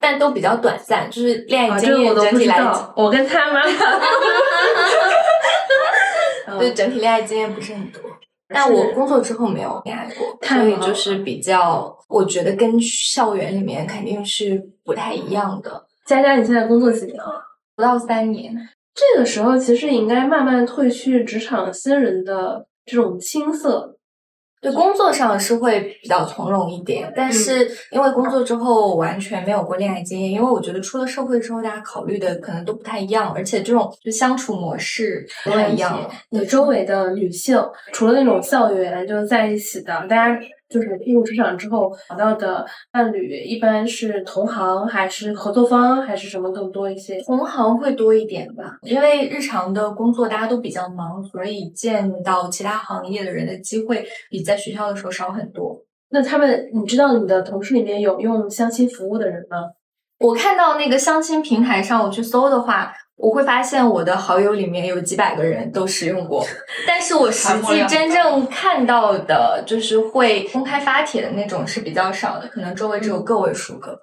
[0.00, 3.62] 但都比较短暂，就是恋爱经历整体来讲，我跟他吗？
[6.58, 8.02] 对，整体恋爱经验不是很多。
[8.46, 15.87] 但我工作之后没有恋爱过，所以就是比较，我觉得跟校园里面肯定是不太一样的。
[16.08, 17.44] 佳佳，你现在工作几年了？
[17.76, 18.50] 不到三年。
[18.94, 23.94] 这个时候其实应该慢慢褪去职场新人的这种青涩。
[24.62, 36.10] 对，工作上是会比较从容一点，但是因为工作之后完全没有过恋爱经验，因为我觉得出了社会之后，大家考虑的可能都不太一样，而且这种就相处模式不太一样。
[36.30, 40.40] 你周围的女性，除了那种校园就在一起的，大家。
[40.68, 47.20] 就是进入职场之后找到的伴侣，一般是同行还是合作方，还是什么更多一些？
[47.22, 55.76] 同行会多一点吧，因为日常的工作大家都比较忙，所以见到其他行业的人的机会比在学校的时候少很多。
[56.10, 59.58] 那他们，你知道你的同事里面有用相亲服务的人吗？
[60.20, 62.92] 我看到那个相亲平台上，我去搜的话。
[63.18, 66.44] 我会发现我的好友里面有几百个人都使用过，
[66.86, 73.98] 但是我实际真正看到的，就是会公开发帖的那种是比较少的，可能周围只有个位数个。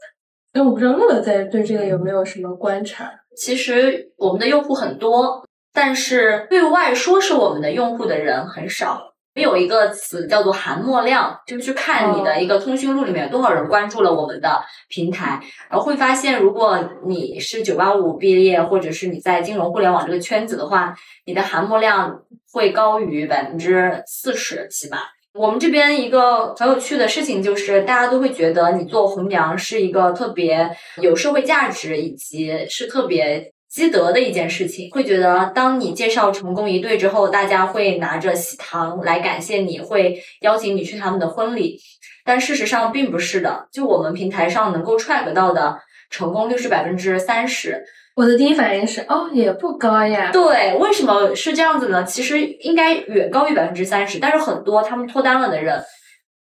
[0.53, 3.09] 那我不知道乐乐在对这个有没有什么观察？
[3.37, 9.14] 其实我们的用户很多，但是对外说是我们的用户的人很少。
[9.41, 20.95] 有一个词叫做含墨量，就去看你的一个通讯录里面有多少人关注了我们的平台，然后会发现，如果你是九八五毕业，或者是你在金融互联网这个圈子的话，
[21.25, 22.21] 你的含墨量
[22.53, 24.99] 会高于百分之四十起码。
[25.33, 30.69] 我们这边一个很有趣的事情就是，大家都会觉得你做红娘是一个特别
[31.01, 33.51] 有社会价值，以及是特别。
[33.75, 41.77] 积德的一件事情，会觉得当你介绍成功一对之后，大家会拿着喜糖来感谢你，会邀请你去他们的婚礼。
[42.23, 45.77] 但事实上并不是的，就我们平台上能够 track 到的
[46.09, 47.83] 成功率是百分之三十。
[48.15, 50.29] 我的第一反应是，哦，也不高呀。
[50.31, 52.01] 对，为什么是这样子呢？
[52.05, 55.83] 其实应该远高于百分之三十，但是很多他们脱单了的人。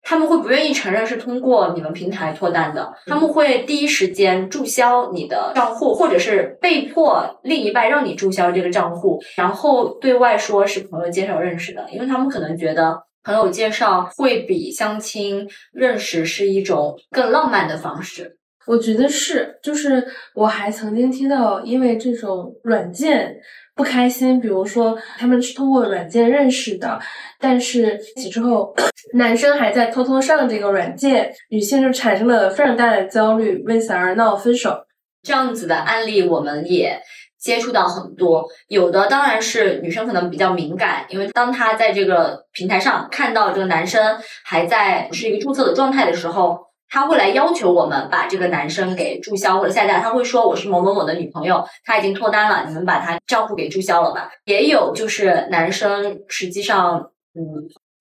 [0.02, 18.36] 他们会不愿意承认是通过你们平台脱单的，他们会第一时间注销你的账户，或者是被迫另一半让你注销这个账户，然后对外说是朋友介绍认识的，因为他们可能觉得朋友介绍会比相亲认识是一种更浪漫的方式。
[18.66, 23.36] 我觉得是，就是我还曾经听到因为这种软件。
[23.74, 27.00] 不开心，比如说他们是通过软件认识的，
[27.38, 28.74] 但是起之后，
[29.14, 34.84] 男生还在偷偷上这个软件，女性就产生了非常大的焦虑，为此而闹分手。
[35.22, 37.00] 这样子的案例我们也
[37.38, 46.71] 接触到很多，有的当然是女生可能比较敏感，因为当她在这个平台上看到这个男生还在是一个注册的状态的时候。
[46.92, 54.30] 他会来要求我们把这个男生给注销或者下架，他会说我是某某某的女朋友，他已经脱单了，你们把他账户给注销了吧。
[54.44, 57.42] 也有就是男生实际上，嗯，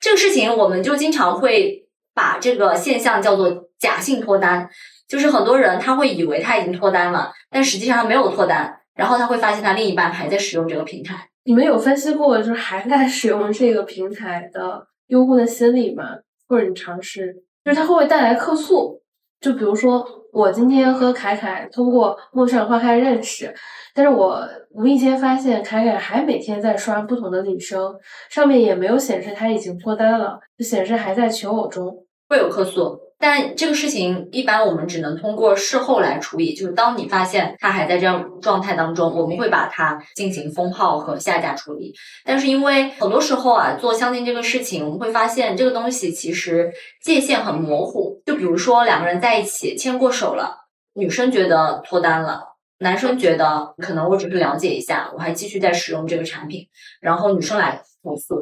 [0.02, 4.70] 这个事情我们就经常会把这个现象叫做假性脱单，
[5.08, 11.30] 就是很多人他会以为他已经脱单了，但实际上他没有脱单，然后他会发现他另一半还在使用这个平台。
[11.46, 16.18] 你们有分析过就是还在使用这个平台的用户的心理吗？
[16.50, 17.34] 或者你尝试，
[17.64, 19.02] 就是它会不会带来客诉？
[19.40, 23.52] 就比如说，我今天和凯凯通过陌上花开认识，
[23.96, 27.96] 但是我无意间发现凯凯还每天在刷不同的女生，
[28.30, 32.06] 上面也没有显示他已经脱单了，就显示还在求偶中。
[32.30, 36.56] 会有客诉，但这个事情一般我们只能通过事后来处理。
[36.56, 41.94] 就是当你发现他还在这样状态当中，我们会把它进行封号和下架处理。
[42.26, 46.72] 但是因为很多时候啊，做相亲这个事情，我们会发现这个东西其实
[47.04, 48.22] 界限很模糊。
[48.26, 50.58] 就比如说两个人在一起牵过手了，
[50.94, 52.42] 女生觉得脱单了，
[52.80, 56.68] 男生觉得可能我只是了解一下，我还继续在使用这个产品，
[57.00, 58.36] 然后女生来投诉。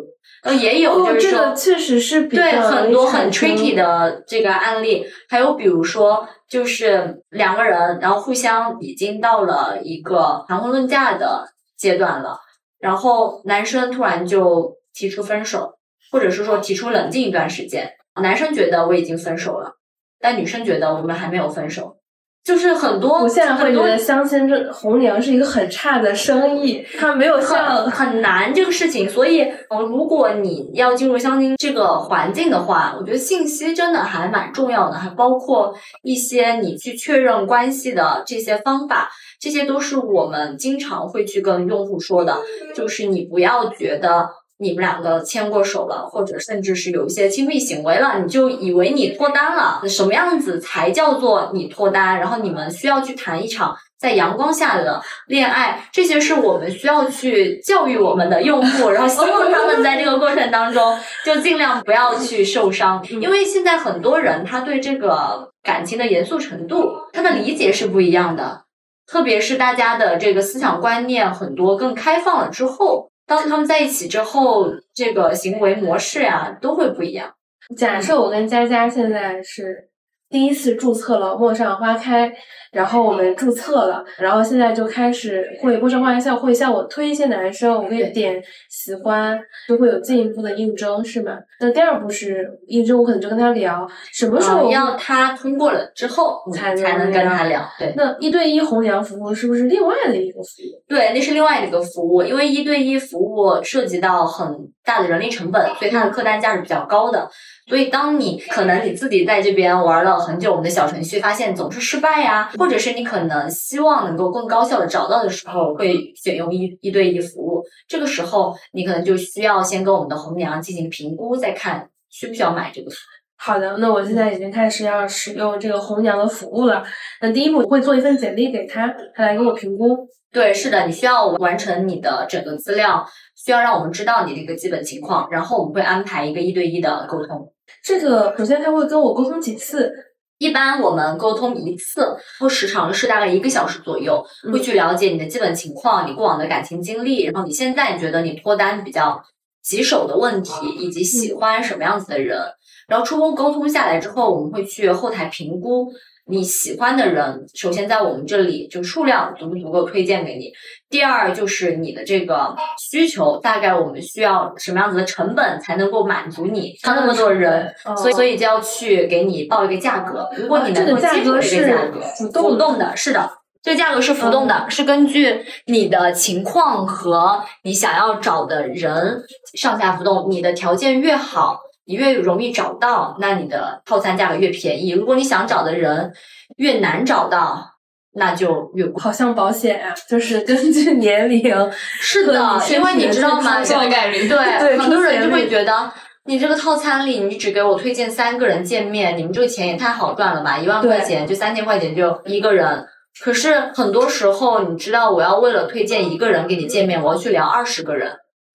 [0.43, 11.45] 呃，也有哦，就是说，这个确实是比对很多很 tricky 的这个案例，还有比如说，就是两个人，然后互相已经到了一个谈婚论嫁的
[11.78, 12.39] 阶段了，
[12.80, 15.74] 然后男生突然就提出分手，
[16.12, 17.91] 或者是说提出冷静一段时间，
[18.22, 19.74] 男生觉得我已经分手了，
[20.20, 21.97] 但女生觉得我们还没有分手，
[22.43, 39.09] 就是很多我现在会觉得相亲这红娘是一个很差的生意，它没有像很很难这个事情，所以呃，如果你要进入相亲这个环境的话，我觉得信息真的还蛮重要的，还包括一些你去确认关系的这些方法，
[39.39, 42.37] 这些都是我们经常会去跟用户说的，
[42.73, 44.27] 就是你不要觉得。
[44.62, 49.82] 你们两个牵过手了，或者甚至是有一些亲密行为了，你就以为你脱单了。
[49.88, 52.20] 什么样子才叫做你脱单？
[52.20, 68.64] 然后你们需要去谈一场在阳光下的恋爱，这些是我们需要去教育我们的用户，然后希望他们在这个过程当中就尽量不要去受伤，因为现在很多人他对这个感情的严肃程度，他的理解是不一样的，
[69.07, 73.09] 特别是大家的这个思想观念很多更开放了之后。
[73.30, 77.32] 当他们在一起之后，这个行为模式呀、都会不一样。
[77.77, 79.88] 假设我跟佳佳现在是
[80.30, 82.32] 第一次注册了陌上花开，
[82.71, 91.38] 然后我们注册了，然后现在就开始会陌上花开会向我推一些男生，我可以点喜欢，就会有进一步的应征，是吗？
[91.59, 97.61] 那第二步是应征，我可能就跟他聊什么时候呃要他通过了之后，你才能才能跟他聊。
[97.80, 100.84] 对那一对一红娘服务是不是另外的一个服务？
[100.88, 104.47] 对，那是另外的一个服务，因为一对一服务涉及到很
[104.86, 107.27] 大的人力成本，所以它的客单价是比较高的。
[107.70, 117.63] 所以，当你可能你自己在这边玩了很久我们的小程序，发现总是失败呀，或者是你可能希望能够更高效的找到的时候，会选用一一对一服务。
[117.88, 123.09] 这个时候，你可能就需要先跟我们的红娘进行评估，再看需不需要买这个服务。
[123.38, 126.84] 好的，那我现在已经开始要使用这个红娘的服务了。
[127.22, 129.95] 那第一步我会做一份简历给他，他来给我评估。
[130.32, 133.05] 对，是的，你需要完成你的整个资料，
[133.36, 137.53] 需要让我们知道你的一个基本情况，然后我们会安排一个一对一的沟通。
[137.84, 139.91] 这个首先他会跟我沟通几次？
[140.38, 149.22] 一般我们沟通一次，然后时长是大概一个小时左右，会去了解你的基本情况、你过往的感情经历，然后你现在你觉得你脱单比较
[149.61, 152.39] 棘手的问题，以及喜欢什么样子的人。
[152.88, 155.91] 然后初步沟通下来之后，我们会去后台评估
[156.30, 160.51] 你喜欢的人，首先在我们这里就数量足不足够推荐给你。
[160.89, 166.75] 第二就是你的这个需求，大概我们需要什么样子的成本才能够满足你？
[166.82, 170.30] 他那么多人，哦所以所以就要去给你报一个价格。
[170.38, 173.32] 如果你能够接受这个价格，浮动的浮动的，是的。
[173.61, 179.21] 这个价格是浮动的，是根据你的情况和你想要找的人
[179.53, 180.27] 上下浮动。
[180.30, 181.59] 你的条件越好，
[181.89, 184.91] 你越容易找到，那你的套餐价格越便宜。
[184.91, 186.13] 如果你想找的人
[186.57, 187.65] 越难找到，
[188.13, 189.01] 那就越贵。
[189.01, 191.51] 好像保险啊，就是根据年龄。
[191.99, 193.59] 是的，因为你知道吗？
[193.63, 195.91] 高概率对，对很多人就会觉得。
[196.25, 200.59] 你这个套餐里，你只给我推荐三个人见面，你们这个钱也太好赚了吧！
[200.59, 202.85] 一万块钱就三千块钱就一个人。
[203.23, 208.11] 可是很多时候，你知道，我要为了推荐一个人给你见面，我要去聊二十个人，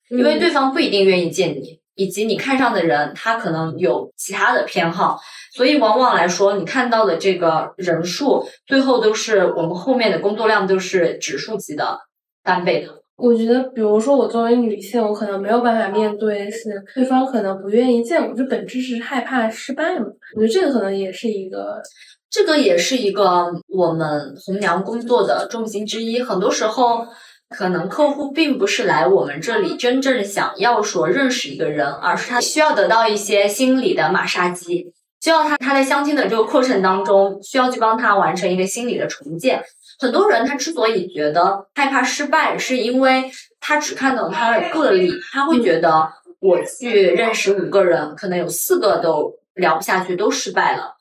[0.08, 5.18] 因为对方不一定愿意见你，以及你看上的人他可能有其他的偏好，
[5.54, 11.98] 所以往往来说，你看到的这个人数，最后都是我们后面的工作量都是指数级的
[12.42, 13.02] 翻倍的。
[13.16, 20.06] 我觉得，比如说我作为女性，我可能没有办法面对，是对方可能不愿意见我，就本质是害怕失败嘛？
[20.36, 21.80] 我觉得这个可能也是一个，
[22.28, 26.20] 这个也是一个我们红娘工作的重心之一。
[26.20, 27.06] 很多时候，
[27.50, 39.62] 可能客户并不是来我们这里真正想要说认识一个人，而是他需要得到一些心理的马杀鸡，需要他他在相亲的这个过程当中，需要去帮他完成一个心理的重建。
[40.00, 43.30] 很多人他之所以觉得害怕失败，是因为
[43.60, 50.96] 他只看到他的个例，他会觉得我去认识五个人，可能有四个都聊不下去，都失败了。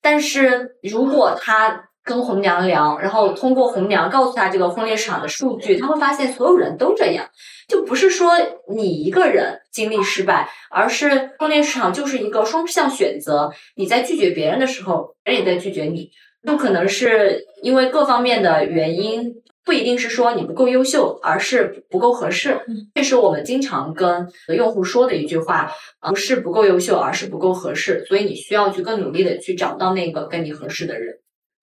[0.00, 7.26] 但是如果他跟红娘聊，然后通过红娘告诉他这个婚恋市场的数据，他会发现所有人都这样，
[7.68, 8.30] 就不是说
[8.72, 13.50] 你一个人经历失败，而是婚恋市场就是一个双向选择。
[13.74, 16.08] 你在拒绝别人的时候，别人也在拒绝你。
[16.46, 19.34] 就可能是因为各方面的原因，
[19.64, 22.60] 不一定是说你不够优秀，而是不够合适。
[22.94, 25.68] 这是我们经常跟用户说的一句话，
[26.08, 28.04] 不是不够优秀，而是不够合适。
[28.06, 31.16] 所以你需要去更努力的去找到那个跟你合适的人。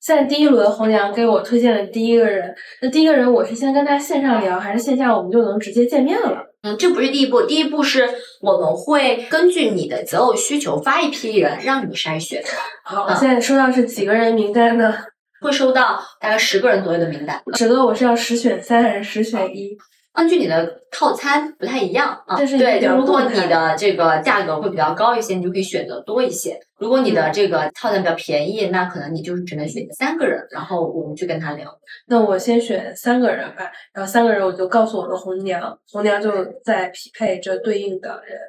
[0.05, 6.43] 在第一轮红娘给我推荐的第一个人，那第一个人我是先跟他线上聊，还是线下我们就能直接见面了？
[6.61, 8.09] 嗯，这不是第一步，第一步是
[8.41, 12.43] 我们会根据你的择偶需求发一批人让你筛选。
[12.83, 14.93] 好，现在收到是几个人名单呢？
[15.39, 17.41] 会收到大概十个人左右的名单。
[17.53, 19.77] 十个我是要十选三还是十选一？
[20.15, 31.67] 根据你的套餐不太一样啊，但是对，如果你的这个价格会比较高一些，你就可以选择多一些；如果你的这个套餐比较便宜，那可能你就是只能选三个人，然后我们去跟他聊。
[32.07, 36.31] 那我先选三个人吧，然后三个人我就告诉我的红娘，红娘就
[36.63, 38.39] 在匹配这对应的人。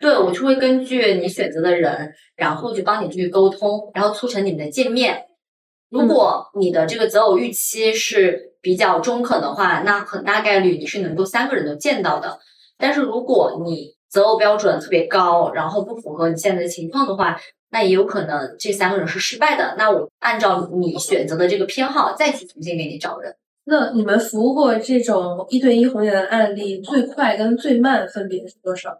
[0.00, 5.24] 对，我就会根据你选择的人，然后去帮你去沟通，然后促成你们的见面。
[5.94, 8.50] 如果你的这个择偶预期是。
[8.64, 12.38] 比较中肯的话，那很大概率你是能够三个人都见到的。
[12.78, 17.38] 但是如果你择偶标准特别高，然后不符合你现在的情况的话，
[17.70, 19.74] 那也有可能这三个人是失败的。
[19.76, 23.36] 那我按照你选择的这个偏好再去重新给你找人。
[23.66, 28.98] 那你们服务过这种一对一红颜的案例，最快跟最慢分别是多少？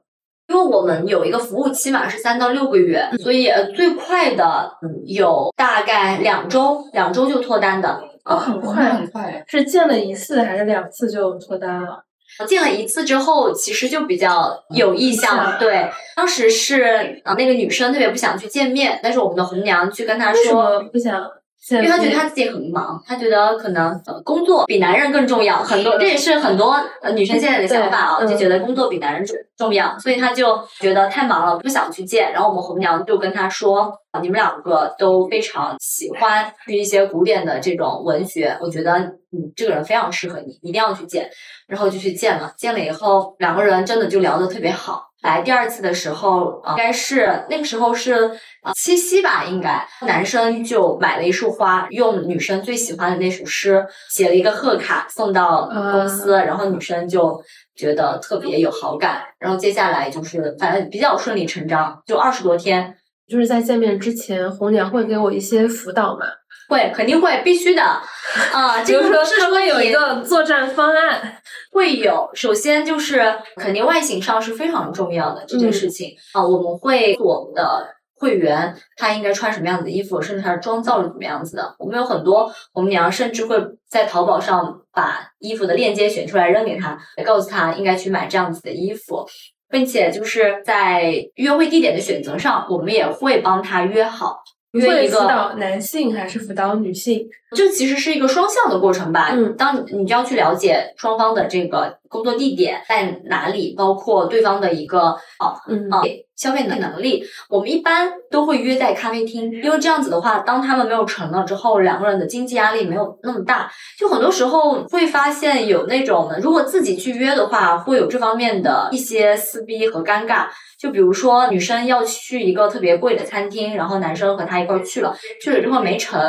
[0.48, 4.70] 因为我们有一个服务期嘛，是三到六个月，所以最快的
[5.06, 8.02] 有大概两周，两周就脱单的。
[8.24, 12.02] 哦，很快很快，是见了一次还是两次就脱单了？
[12.46, 15.58] 见了一次之后，其实就比较有意向。
[15.58, 21.22] 对，当时是啊，那个女生特别不想去见面，但是我们的红娘去跟她说不想。
[21.70, 25.62] 因为他觉得他自己很忙，他觉得可能工作比男人更重要。
[25.62, 32.32] 很多这也是很多呃女生现在的想法啊，就觉得工作比男人重重要，所以他就觉得太忙了，不想去见。
[32.32, 38.98] 然后我们红娘就跟他说：“你们两个都非常喜欢一些古典的这种文学，我觉得
[39.30, 41.30] 你这个人非常适合你，一定要去见。”
[41.66, 45.06] 然后就去见了，见了以后两个人真的就聊得特别好。
[45.24, 48.30] 来第二次的时候，应该是那个时候是
[48.74, 49.84] 七夕吧，应该。
[50.02, 57.42] 男生就买了一束花，用女生最喜欢的那首诗写了一个贺卡送到公司，然后女生就
[57.74, 62.94] 觉得特别有好感，然后接下来就是反正比较顺理成章，就二十多天，
[63.26, 66.26] 就是在见面之前，红娘会给我一些辅导嘛。
[66.66, 71.38] 会，肯定会，必须的，啊，比如说是说有一个作战方案，
[71.74, 72.30] 会有。
[72.34, 73.20] 首先就是
[73.56, 81.74] 肯定外形上是非常重要的这件事情啊，我们会我们的会员他应该穿什么样子的衣服，甚至他的妆造是怎么样子的。
[81.80, 86.96] 我们有很多红娘甚至会在淘宝上把衣服的链接选出来扔给他，
[87.26, 89.26] 告诉他应该去买这样子的衣服，
[89.68, 94.42] 并且就是在约会地点的选择上，我们也会帮他约好。
[94.80, 97.26] 会辅导男性还是辅导女性？
[97.54, 99.30] 这其实是一个双向的过程吧。
[99.32, 106.02] 嗯，当你你就要去了解双方的这个工作地点在哪里，包括对方的一个哦，嗯啊
[106.34, 107.24] 消费能能力。
[107.48, 113.70] 我们一般都会约在咖啡厅，因为这样子的话，当他们没有成了之后，两个人的经济压力没有那么大。
[113.96, 120.46] 就很多时候会发现有那种，如果自己去约的话，会有这方面的一些撕逼和尴尬。
[120.84, 126.20] 就比如说，女生要去一个特别贵的餐厅，然后男生和她一块去了，去了之后没成，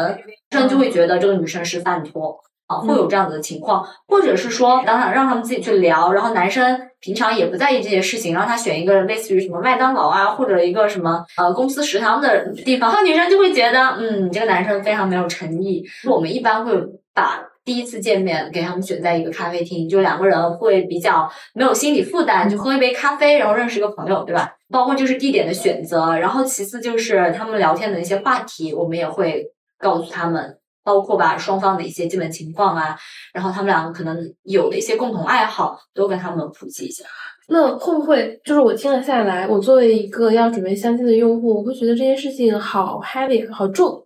[0.51, 2.37] 男生就会觉得这个女生是饭托
[2.67, 15.83] 啊，会有这样子的情况，或者是说，当然让他们自己去聊，然后男生平常也不在意这些事情，让他选一个类似于什么麦当劳啊，或者一个什么呃公司食堂的地方，然后女生就会觉得，嗯，这个男生非常没有诚意。
[16.09, 16.71] 我们一般会
[17.13, 17.43] 把。
[17.65, 24.53] 第一次见面给他们选在一个咖啡厅，就两个人会比较没有心理负担，就喝一杯咖啡，然后认识一个朋友，对吧？
[24.69, 29.43] 包括就是地点的选择，然后其次就是他们聊天的一些话题，我们也会
[29.79, 32.95] 告诉他们包括把双方的一些基本情况啊，
[33.33, 37.03] 然后他们两个可能有的一些共同爱好，都跟他们普及一下。
[37.47, 44.04] 那会不会就是我听了下来，我作为一个要准备相亲的用户，我会觉得这件事情好 heavy 好重，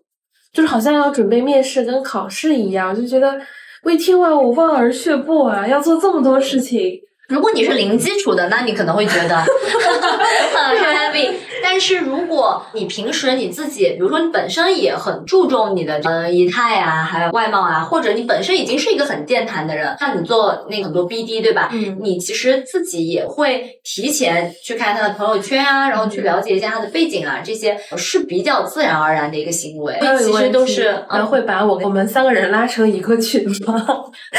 [0.54, 3.40] 就是好像要准备面试跟考试一样，就觉得
[3.84, 7.00] 我一听完我望而却步啊，要做这么多事情。
[7.28, 11.32] 如果你是零基础的，那你可能会觉得 很 happy。
[11.72, 21.70] 但是如果你平时你自己，比如说你本身也很注重你的呃仪态啊，还有外貌啊，或者你本身已经是一个很健谈的人，那你做那个很多 BD 对吧？
[21.72, 29.96] 嗯，你其实自己也会提前去看他的朋友圈啊，然后去了解一下他的背景啊，这些是比较自然而然的一个行为。
[30.18, 30.92] 其实都是，
[31.30, 33.86] 会把我我们三个人拉成一个群吗？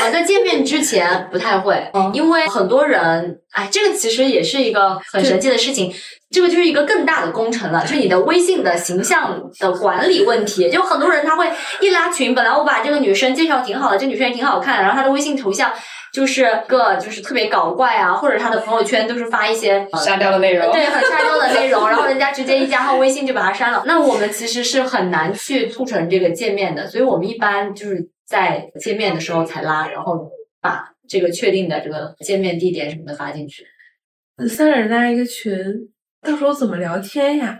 [0.02, 1.80] 啊， 在见面之前不太会，
[2.12, 5.94] 因为很多人，哎，这个其实也是一个很神奇的事情。
[6.30, 10.70] 这个就是一个更大的工程了，就是你的微信的形象的管理问题。
[10.70, 11.50] 就很多人他会
[11.80, 15.72] 一拉群，本来我把这个女生介绍挺好的，这女生也挺好看，然后她的微信头像
[16.12, 23.82] 就是个就是特别搞怪啊，或者她的朋友圈都是发一些沙雕的内容，对，很沙雕的内容，然后人家直接一加号微信就把她删了。
[23.84, 33.64] 那我们其实是很难去促成这个见面的，所以我们一般就是在见面的时候才拉，然后把这个确定的这个见面地点什么的发进去。
[34.48, 35.56] 三个人拉一个群。
[36.22, 37.56] 到时候怎么聊天呀？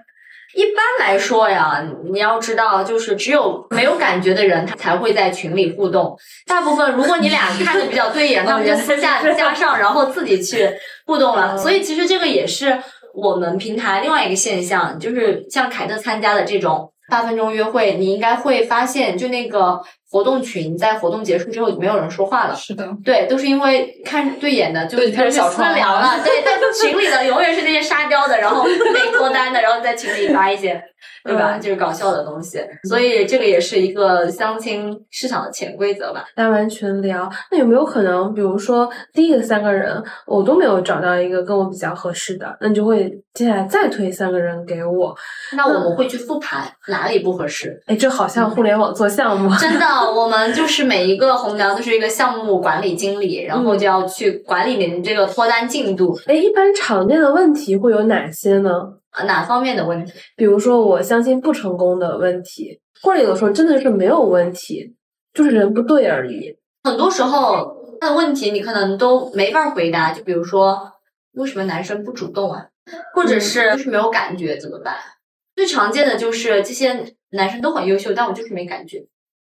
[0.55, 1.81] 一般来说呀，
[2.11, 6.17] 你要知道，就是只有没有感觉的人，他才会在群里互动。
[6.47, 10.69] 大部分，如果你俩 看的比较对眼，他们就私下加上，然后自己去
[11.07, 11.57] 互动了。
[11.57, 12.77] 所以，其实这个也是
[13.15, 19.81] 我们平台另外一个现象，就是像凯特参加的这种八分钟约会，你应该会发现，就那个。
[20.11, 30.83] 活动群在活动结束之后就没有人说话了，是的，对，都是因为看对眼的就开始小窗聊了，对，在群里的永远是那些沙雕的，然后没脱单的，然后在群里发一些。
[31.23, 31.59] 对吧？
[31.59, 32.59] 就是搞笑的东西，
[32.89, 36.25] 所以这个也是一个相亲市场的潜规则吧。
[36.35, 45.15] 单完群聊，那有没有可能，比如说第一个三个人我都没有找到一个跟我比较合适的，那你就会接下来再推三个人给我？
[45.57, 47.83] 那我们会去复盘哪里不合适？
[47.87, 49.51] 哎，这好像互联网做项目。
[49.61, 56.17] 真的，我们就是每一个红娘都是一个项目管理经理，然后就要去管理您这个脱单进度。
[56.27, 58.71] 哎，一般常见的问题会有哪些呢？
[59.11, 60.13] 啊，哪方面的问题？
[60.37, 64.95] 比如说我相亲不成功的问题，或者有的时候真的是没有问题，
[65.35, 66.57] 就是人不对而已。
[66.85, 70.79] 很多时候他的问题你可能都没法回答，就比如说
[71.33, 72.67] 为什么男生不主动啊，
[73.15, 74.95] 或者是就是没有感觉怎么办？
[75.57, 79.05] 最常见的就是这些男生都很优秀，但我就是没感觉。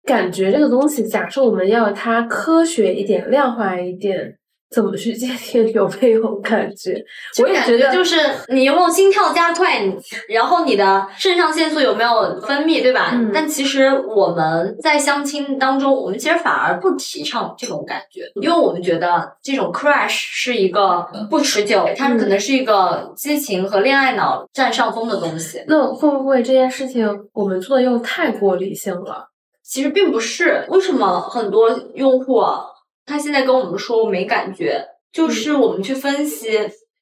[0.06, 4.38] 感觉这个东西，假设我们要它科学一点、量化一点。
[4.68, 6.92] 怎么去界定有没有感觉？
[7.40, 8.16] 我也觉得，就是
[8.48, 9.80] 你有没有心跳加快，
[10.28, 13.12] 然后你的肾上腺素有没有分泌，对吧？
[13.32, 25.62] 但其实我们在相亲当中，我们其实反而不提倡这种感觉，因为我们觉得这种 crush 是一个不持久，它可能是一个激情和恋爱脑占上风的东西。
[25.68, 29.28] 那会不会这件事情我们做的又太过理性了？
[29.68, 32.40] 其实并不是，为什么很多用户？
[33.04, 34.80] 他现在跟我们说没感觉，
[35.12, 36.58] 就是我们去分析，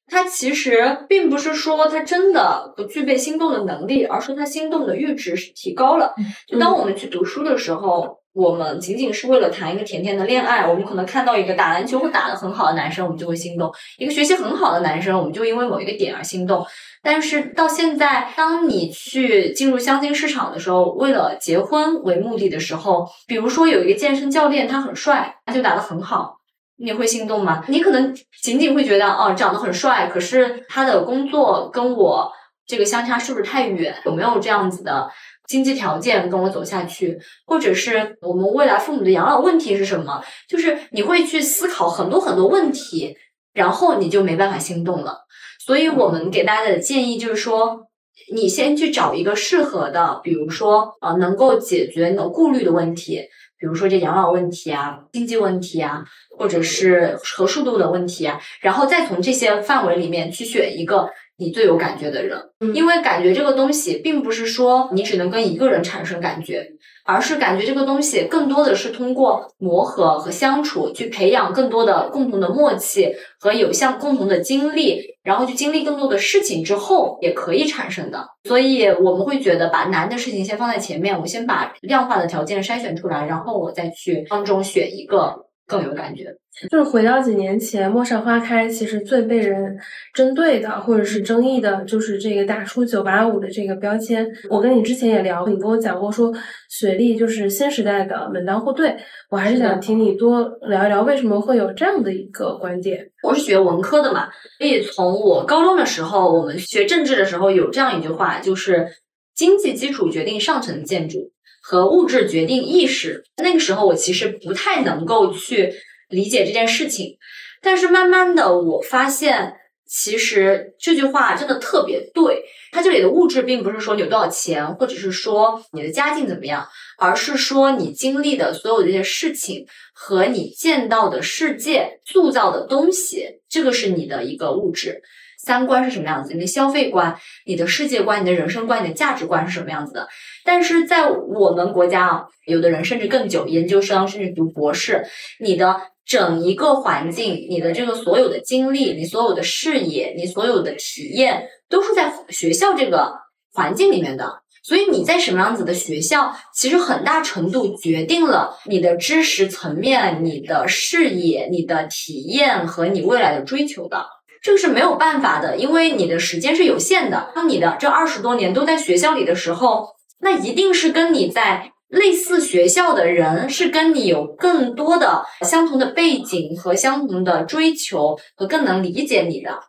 [0.07, 6.13] 他其实并不是说他真的不具备心动的能力，而是他心动的阈值是提高了。
[6.47, 16.65] 就当我们去读书的时候，我们仅仅是为了谈一个甜甜的恋爱，我们可能看到一个打篮球会打得很好的男生，我们就会心动；一个学习很好的男生，我们就因为某一个点而心动。
[17.05, 26.39] 但是到现在，当你去进入相亲市场的时候，为了结婚为目的的时候，比如说有一个健身教练，他很帅，他就打得很好，
[26.77, 27.63] 你会心动吗？
[27.67, 32.31] 你可能仅仅会觉得，哦，长得很帅，可是他的工作跟我
[32.65, 33.95] 这个相差是不是太远？
[34.05, 35.07] 有没有这样子的
[35.47, 37.19] 经济条件跟我走下去？
[37.45, 40.23] 或者是我们未来父母的养老问题是什么？
[40.49, 43.15] 就是你会去思考很多很多问题，
[43.53, 45.24] 然后你就没办法心动了。
[45.65, 47.87] 所以我们给大家的建议就是说，
[48.31, 53.23] 你先去找一个适合的，比如说呃，能够解决你的顾虑的问题，
[53.57, 56.05] 比如说这养老问题啊、经济问题啊，
[56.37, 62.39] 或者是合适度的问题啊，然后再从这些范围里面去选一个你最有感觉的人，
[62.73, 66.71] 因为感觉这个东西并不是说你只能跟一个人产生感觉。
[67.07, 78.25] 而是感觉这个东西更多的是通过磨合和相处去培养更多的共同的默契和有像共同的经历，然后去经历更多的事情之后也可以产生的。
[78.45, 86.35] 所以我们会觉得把难的事情先放在前面，我先把量化的条件筛选出来，然后我再去当中选一个更有感觉。
[86.71, 89.77] 就是回到几年前，《陌上花开》其实最被人
[90.13, 94.25] 针对的，或者是争议的，就是这个打出“九八五”的这个标签。
[94.49, 96.33] 我跟你之前也聊，你跟我讲过说，
[96.69, 98.95] 学历就是新时代的门当户对。
[99.29, 103.09] 我还是想听你多聊一聊，为什么会有这样的一个观点？
[103.21, 108.87] 我是学文科的嘛，所以从我高中的时候，我们学政治的时候有这样一句话，就是
[109.35, 111.33] 经济基础决定上层建筑，
[111.65, 113.23] 和物质决定意识。
[113.37, 115.73] 那个时候我其实不太能够去。
[116.07, 117.17] 理解这件事情，
[117.63, 119.55] 但是慢慢的我发现，
[119.87, 122.43] 其实这句话真的特别对。
[122.71, 126.67] 它这里的物质并不是说你有多少钱，或者是说你的家境怎么样，
[126.99, 135.01] 而是说你经历的所有这些事情和你见到的世界塑造的东西，这个是你的一个物质。
[135.45, 136.33] 三观是什么样子？
[136.33, 137.15] 你的消费观、
[137.45, 140.07] 你的世界观、你的人生观、你的价值观是什么样子的？
[140.43, 145.05] 但是在我们国家啊，有的人甚至更久，研究生甚至读博士，
[145.39, 145.79] 你的。
[146.07, 153.11] 整一个环境，你的这个所有的经历，你所有的视野，你所有的体验，都是在学校这个
[153.51, 154.31] 环境里面的。
[154.61, 164.05] 所以你在什么样子的学校，其实很大程度决定了你的知识层面、你的视野、你的体验和你未来的追求的。
[164.45, 167.31] 这个是没有办法的，因为你的时间是有限的。
[167.33, 169.87] 当你的这二十多年都在学校里的时候，
[170.19, 171.71] 那一定是跟你在。
[171.87, 179.61] 类似学校的人是跟你有更多的相同的背景和相同的追求和更能理解你的，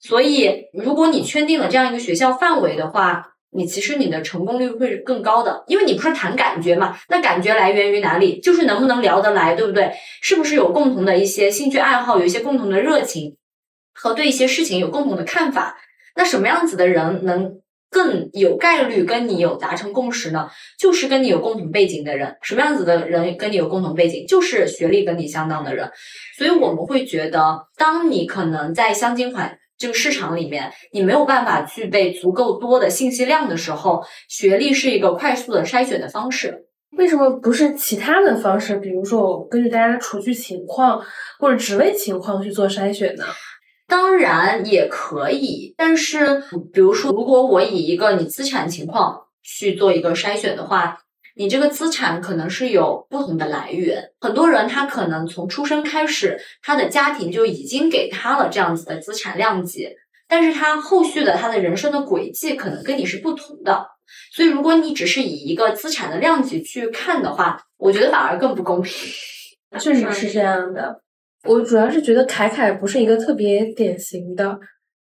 [0.00, 8.40] 所以如果你圈定了这样一个学校范围的话，你其实你的成功率会是更高的，因为你不是谈感觉嘛，那感觉来源于哪里？
[8.40, 9.92] 就是能不能聊得来，对不对？
[10.20, 13.36] 是不是有共同的一些兴趣爱好，有一些共同的热情
[13.94, 15.78] 和对一些事情有共同的看法？
[16.16, 17.60] 那什么样子的人能？
[17.90, 22.36] 更有概率跟你有达成共识呢，就是跟你有共同背景的人。
[22.42, 24.26] 什么样子的人跟你有共同背景？
[24.26, 25.88] 就是学历跟你相当的人。
[26.36, 36.66] 所以我们会觉得，当你可能在相亲环这个市场里面，你没有办法具备足够多的信息量的时候，学历是一个快速的筛选的方式。
[36.98, 38.76] 为什么不是其他的方式？
[38.78, 41.00] 比如说，我根据大家的储蓄情况
[41.38, 43.24] 或者职位情况去做筛选呢？
[43.86, 50.98] 当然也可以，但是比如说，如果我以一个你资产情况去做一个筛选的话，
[51.36, 54.10] 你这个资产可能是有不同的来源。
[54.20, 59.88] 很多人他可能从出生开始，他的家庭就已经给他了这样子的资产量级，
[60.28, 63.86] 但是他后续的他的人生的轨迹可能跟你是不同的。
[64.32, 69.10] 所以，如果你只是以一个资产的量级去看的话，我觉得反而更不公平。
[69.78, 71.00] 确实是这样的。
[71.44, 74.58] 我主要是觉得凯凯不是一个特别典型的，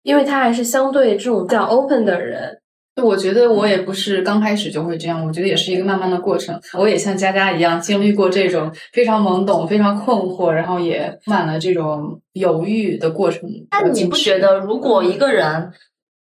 [0.02, 2.58] 因为他还是相对这种比较 open 的人。
[3.02, 6.58] 我觉得我也不是刚开始就会这样，我觉得也是一个慢慢的过程。
[6.78, 13.42] 我也像佳佳一样经历过这种非常懵懂、非常困惑，然后也充满了这种犹豫的过程。
[13.68, 15.70] 但你不觉得，如果一个人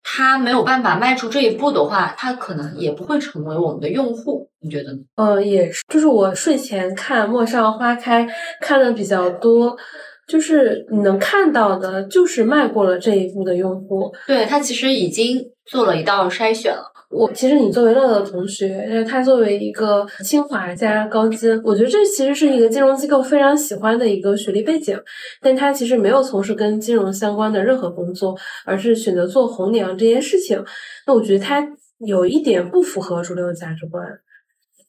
[0.04, 4.48] 他没有办法迈出这一步的话，他可能也不会成为我们的用户？
[4.60, 4.98] 你觉得呢？
[5.16, 8.24] 呃，也是，就是我睡前看《陌上花开》
[8.60, 9.76] 看的比较多，
[10.26, 16.91] 就是你能看到的，就是迈过了这一步的用户，对他其实已经做了一道筛选了。
[17.12, 24.98] 我其实你作为乐乐同学，他作为一个清华加高金，我觉得这其实是一个金融机构非常喜欢的一个学历背景，
[25.40, 28.34] 但他其实没有从事跟金融相关的任何工作，
[28.64, 30.64] 而是选择做红娘这件事情。
[31.06, 31.62] 那我觉得他
[31.98, 34.02] 有一点不符合主流价值观。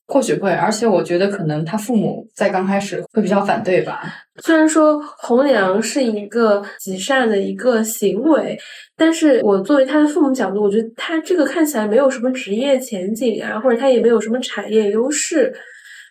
[0.07, 4.03] 或许会，而且我觉得可能他父母在刚开始会比较反对吧。
[4.41, 8.57] 虽然说红娘是一个极善的一个行为，
[8.97, 15.53] 但是我作为他的父母角度，我觉得他这个看起来没有什么职业前景啊，或者他也没有什么产业优势，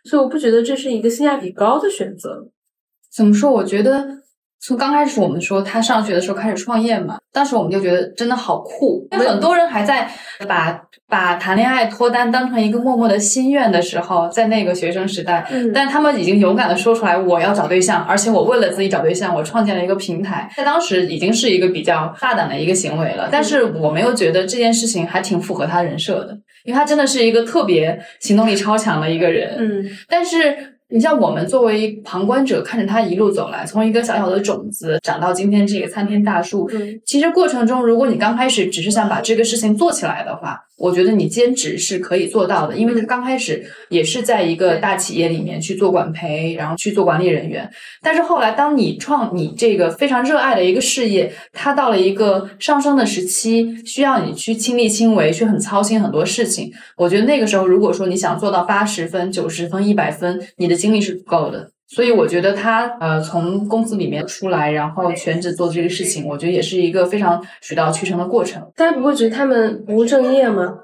[0.04, 2.48] 所以我不觉得这是一个性价比高的选择。
[3.14, 3.50] 怎么说？
[3.50, 4.21] 我觉得。
[4.64, 9.08] 从刚开始我们说他上学的时候开始创业嘛，当时我们就觉得真的好酷。
[9.10, 10.08] 因为很多人还在
[10.46, 15.44] 把把谈恋爱脱单当成一个默默的心愿的时候，在那个学生时代，
[15.74, 23.28] 但他们已经勇敢的说出来我要找对象，而且我为了自己找对象，我创建了一个平台，在当时已经是一个比较大胆的一个行为了。
[23.32, 29.56] 但是我没有觉得这件事情还挺符合他人设的，因为他真的是一个特别行动力超强的一个人。
[29.58, 30.71] 嗯，但是。
[30.92, 36.70] 你像我们作为旁观者，看着他一路走来，从一个小小的种子长到今天这个参天大树。
[36.72, 47.70] 嗯，其实过程中，如果你刚开始只是想把这个事情做起来的话，我觉得你兼职是可以做到的，因为刚开始也是在一个大企业里面去做管培，然后去做管理人员。
[48.02, 56.72] 但是后来，当你创你这个非常热爱的一个事业，它到了一个上升的时期，需要你去亲力亲为，去很操心很多事情。
[56.96, 61.70] 我觉得那个时候，如果说你想做到八十分、九十分、一百分，你的精力是不够的。
[61.94, 68.62] 所以我觉得他呃从公司里面出来，然后全职做这个事情，我觉得也是一个非常水到渠成的过程。
[68.74, 70.74] 大家不会觉得他们不务正业吗？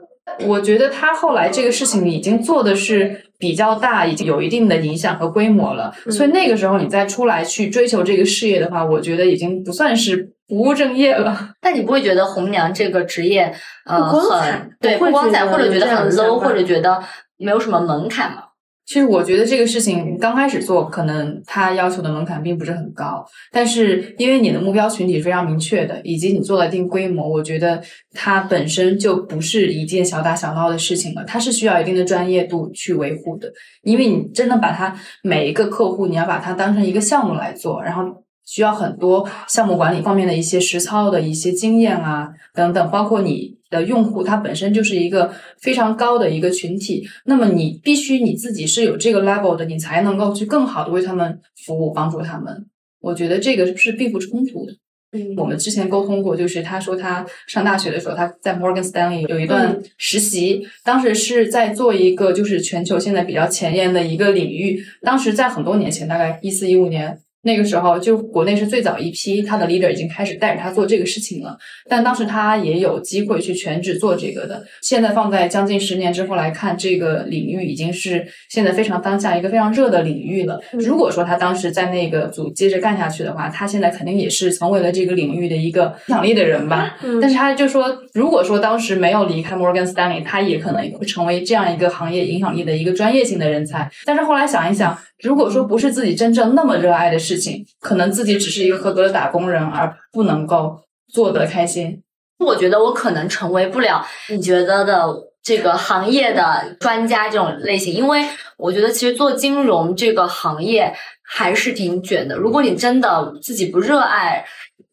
[0.46, 5.90] 我觉得他后来这个事情已经做的是比较大，已经有一定的影响和规模了。
[6.11, 11.52] 所以那个时候你再出来去追求这个事业的话，我觉得已经不算是不务正业了。
[11.62, 13.50] 但你不会觉得红娘这个职业
[13.86, 17.02] 呃很对不会光彩，或者觉得很 low，或者觉得
[17.38, 18.42] 没有什么门槛嘛？
[18.89, 23.22] 其实我觉得这个事情刚开始做，可能它要求的门槛并不是很高，
[23.53, 27.82] 但是因为你的目标群体非常明确的，以及你做了一定规模，我觉得
[28.14, 38.05] 它本身就不是一件小打小闹的事情了，它是需要一定的专业度去维护的，因为你真的把它每一个客户，你要把它当成一个项目来做，然后。
[38.49, 45.30] 需要很多项目管理方面的一些实操的一些经验啊，等等，包括你的用户，他本身就是一个
[45.61, 52.66] 非常高的一个群体，那么你必须你自己是有这个 level 的，你才能够去更好的为他们服务，帮助他们。
[53.01, 54.72] 我觉得这个是并不冲突的。
[55.12, 64.82] 嗯我们之前沟通过，就是他说他上大学的时候，他在 Morgan Stanley 有一段实习，当时是在做一个就是全球现在比较前沿的一个领域。
[65.03, 71.57] 当时在很多年前，大概一四一五年那个时候，就国内是最早一批他的 leader 已经开始带着他做这个事情了。
[71.89, 74.64] 但当时他也有机会去全职做这个的。
[74.82, 80.61] 现在放在将近十年之后来看，这个领域已经是现在非常当下一个非常热的领域了。
[80.72, 86.97] 嗯如果说他当时在那个组接着干下去的话，他现在肯定也是成为了这个领域的一个影响力的人吧。
[87.03, 93.89] 嗯但是他就说，如果说当时没有离开摩根斯丹利，他也可能会成为这样一个行业影响力的一个专业性的人才。
[94.05, 100.81] 但是后来想一想，如果说不是自己真正那么热爱的事情，可能自己只是一个合格的打工人，而不能够
[101.12, 102.03] 做得开心。
[102.39, 105.12] 我觉得我可能成为不了你觉得的
[105.43, 108.25] 这个行业的专家这种类型，因为
[108.57, 110.95] 我觉得其实做金融这个行业
[111.25, 112.37] 还是挺卷的。
[112.37, 114.45] 如果你真的自己不热爱，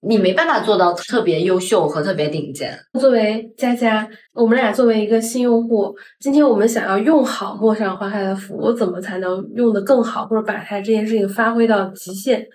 [0.08, 2.78] 你没办法做到特别优秀和特别顶尖。
[3.00, 12.46] 作为佳佳，我们俩作为一个新用户，今天我们想要用好陌上花开的服务，怎么才能用得更好，或者把它这件事情发挥到极限？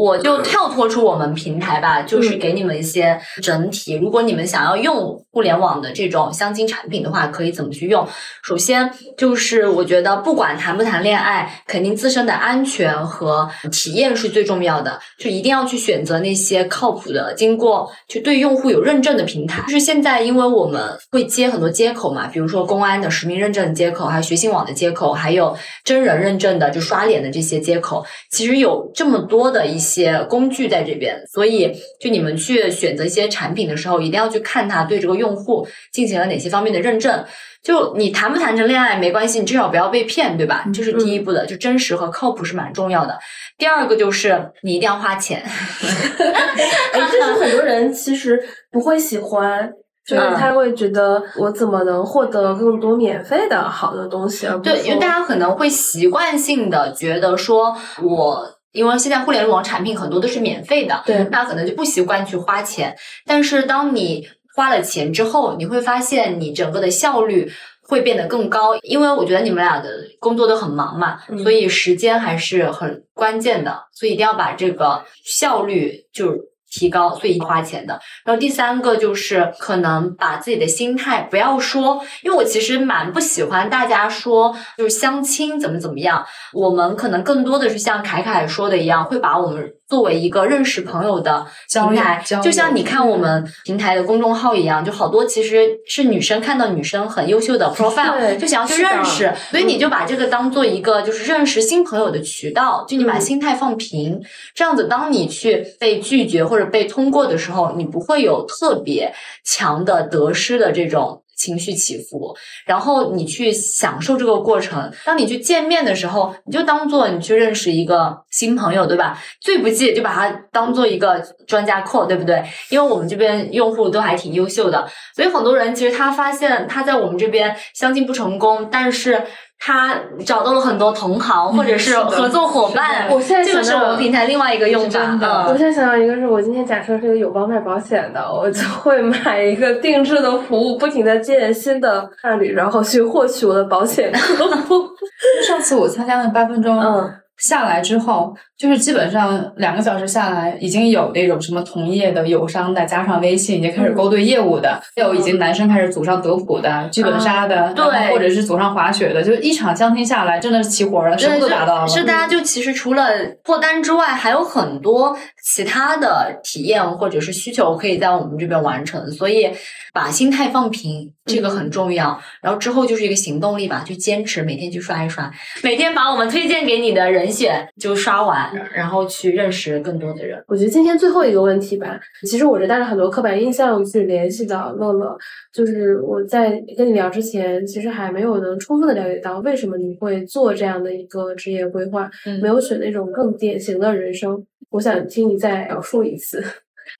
[0.00, 3.96] 我就跳脱出我们平台吧，就是给你们一些整体。
[3.96, 8.08] 如果你们想要用互联网的这种相亲产品的话，可以怎么去用？
[8.42, 19.62] 首先就是我觉得不管谈不谈恋爱，肯定自身的安全和体验是最重要的，就一定要去选择那些靠谱的、经过就对用户有认证的平台。
[19.66, 29.89] 就是现在，因为我们会接很多接口嘛，比如说公安的实名认证接口，还有学信网的接口，还有真人认证的就刷脸的这些接口，其实有这么多的一些
[30.28, 37.24] 工具在这边，所以就你们去选择一些产品的时候，一定要去看它对这个用户进行了哪些方面的认证。
[37.62, 40.64] 就你谈不谈成恋爱没关系，你至少不要被骗，对吧？
[40.72, 43.18] 这是第一步的，就真实和靠谱是蛮重要的。
[43.58, 49.70] 第二个就是你一定要花钱， 哎，这是很多人其实不会喜欢，
[50.06, 58.46] 就是嗯他会觉得我怎么能获得更多免费的好的东西，而不对，因为大家可能会习惯性的觉得说我。
[58.72, 62.96] 因为现在互联网产品很多都是免费的，对那可能就不习惯去花钱。
[63.26, 67.50] 但是当你花了钱之后，你会发现你整个的效率
[67.82, 68.76] 会变得更高。
[68.82, 76.36] 因为我觉得你们俩的工作都很忙嘛，嗯所以时间还是很关键的，所以一定要把这个效率就
[76.70, 78.00] 提高，所以花钱的。
[78.24, 104.22] 然后第三个就是可能把自己的心态不要说，因为我其实蛮不喜欢大家说就是相亲怎么怎么样，我们可能更多的是像凯凯说的一样，会把我们作为一个认识朋友的平台就像你看我们平台的公众号一样，就好多其实是女生看到女生很优秀的 profile，就想要去认识，所以你就把这个当做一个就是认识新朋友的渠道，就你把嗯心态放平，
[104.54, 109.12] 这样子当你去被拒绝或者被通过的时候，你不会有特别
[109.44, 111.24] 强的得失的这种。
[111.40, 112.36] 情绪起伏，
[112.66, 114.92] 然后你去享受这个过程。
[115.06, 119.18] 当你去见面的时候，你就当做你去认识一个新朋友，对吧？
[119.40, 122.44] 最不济就把它当做一个专家课，对不对？
[122.68, 124.86] 因为我们这边用户都还挺优秀的，
[125.16, 129.24] 所以很多人其实他发现他在我们这边相亲不成功，但是
[129.62, 129.94] 他
[130.24, 133.06] 找到了很多同行或者是合作伙伴。
[133.10, 144.88] 我现在这个是想到我们平台另外一个用法我现在想到一个是我今天假设是个友邦卖保险的，我就会买一个定制的服务，不停的建新的伴侣，然后去获取我的保险客户。
[145.46, 157.84] 上次我参加那八分钟嗯下来之后，就是基本上两个小时下来，已经有那种什么同业的、友商的，加上微信已经开始勾兑业务的，也有已经男生开始组上德普的、剧本杀的，对。
[158.10, 161.88] 或者是组上滑雪的，就一场相亲下来，真的是齐活了，什么都达到了。
[161.88, 163.08] 是大家就其实除了
[163.42, 169.50] 破单之外，还有很多其他的体验或者是需求可以在我们这边完成，所以
[169.92, 172.20] 把心态放平，这个很重要。
[172.42, 175.30] 然后之后就是一个行动力吧，去坚持每天去刷一刷，
[175.62, 180.42] 每天把我们推荐给你的人选就刷完，然后去认识更多的人。
[180.46, 185.16] 我觉得今天最后一个问题吧，其实我是带着很多刻板印象去联系到乐乐，
[185.52, 194.44] 就是我在跟你聊之前，其实还没有能充分的了解到为什么你会做这样的一个职业规划，嗯没有选那种更典型的人生。
[194.70, 196.44] 我想听你再描述一次。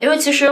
[0.00, 0.48] 因为其实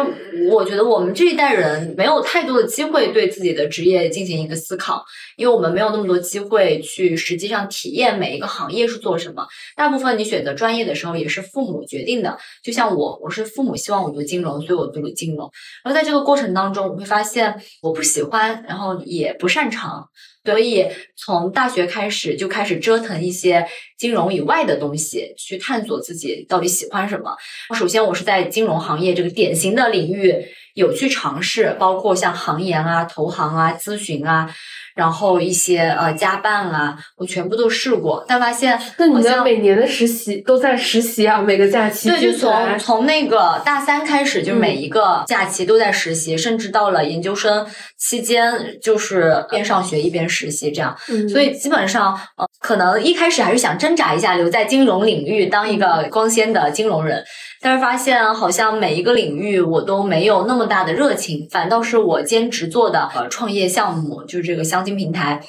[0.51, 5.03] 我觉得我们这一代人没有太多的机会对自己的职业进行一个思考，
[5.36, 9.46] 因为我们没有那么多机会去实际上体验每一个行业是做什么。
[9.74, 15.51] 大部分你选择专业的时候也是父母决定的，就像我，我是父母希望我读金融，所以我读了金融。
[15.82, 20.09] 然后在这个过程当中，我会发现我不喜欢，然后也不擅长。
[20.45, 20.86] 所以
[21.16, 23.66] 从大学开始就开始折腾一些
[23.99, 27.36] 金融以外的东西，去探索自己到底喜欢什么。
[27.76, 30.34] 首先，我是在金融行业这个典型的领域
[30.74, 34.49] 有去尝试，包括像行研啊、投行啊、咨询啊，
[34.95, 47.66] 然后一些呃加办啊，我全部都试过，但发现那你的每年的实习都在实习啊，每个假期对，就从从那个大三开始，就每一个假期都在实习，甚至到了研究生
[47.99, 50.96] 期间，就是边上学一边实习这样。
[51.09, 57.24] 嗯所以基本上，呃，可能一开始还是想挣扎一下，留在金融领域当一个光鲜的金融人，
[57.61, 65.40] 但是发现好像每一个领域我都没有那么大的热情，反倒是我兼职做的呃创业项目，就是这个相亲平台。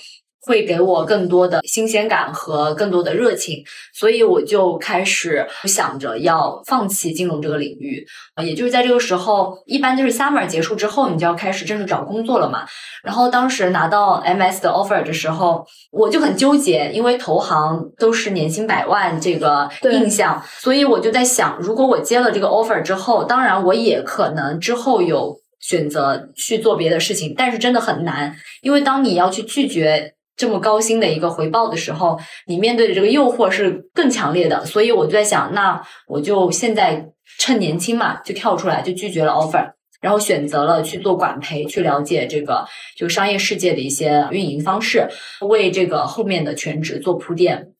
[0.41, 3.63] 会给我更多的新鲜感和更多的热情，
[3.93, 8.05] 所以我就开始想着要放弃金融这个领域。
[8.35, 12.65] 呃也就是在这个时候，一般就是 summer 结束之后，你就要开始正式找工作了嘛。
[13.03, 30.13] 然后当时拿到 MS 的 offer 的时候，我就很纠结，因为投行都是年薪百万这个印象，所以我就在想，如果我接了这个 offer 之后，当然我也可能之后有选择去做别的事情，但是真的很难，因为当你要去拒绝。
[30.39, 32.17] 这么高薪的一个回报的时候，
[32.47, 37.05] 你面对的这个诱惑是更强烈的，所以我就在想，那我就现在
[37.37, 39.73] 趁年轻嘛，就跳出来，就拒绝了 offer。
[39.99, 42.65] 然后选择了去做管培，去了解这个
[42.95, 45.05] 就商业世界的一些运营方式，
[45.41, 47.73] 为这个后面的全职做铺垫。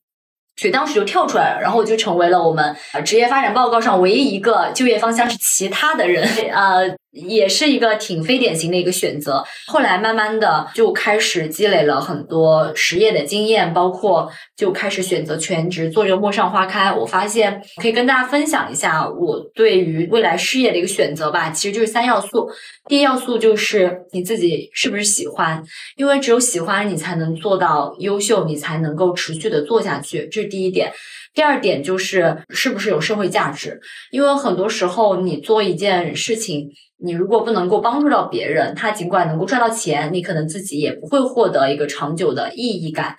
[0.56, 9.44] 所以当时就跳出来了，然后我就成为了我们职业发展报告上唯一一个就业方向是其他的人，呃，也是一个挺非典型的一个选择。
[9.66, 16.92] 后来慢慢的就开始积累了很多实业的经验，包括就开始选择全职做这个陌上花开。
[16.92, 22.48] 我发现可以跟大家分享一下我对于未来事业的一个选择吧，其实就是三要素。
[22.88, 25.62] 第一要素就是你自己是不是喜欢，
[25.96, 30.92] 因为只有喜欢你才能做到优秀，你才能够持续的做下去，这是第一点。
[31.32, 33.80] 第二点就是是不是有社会价值，
[34.10, 36.68] 因为很多时候你做一件事情，
[37.02, 43.16] 你如果不能够帮助到别人，他尽管能够赚到钱，你可能自己也不会获得一个长久的意义感。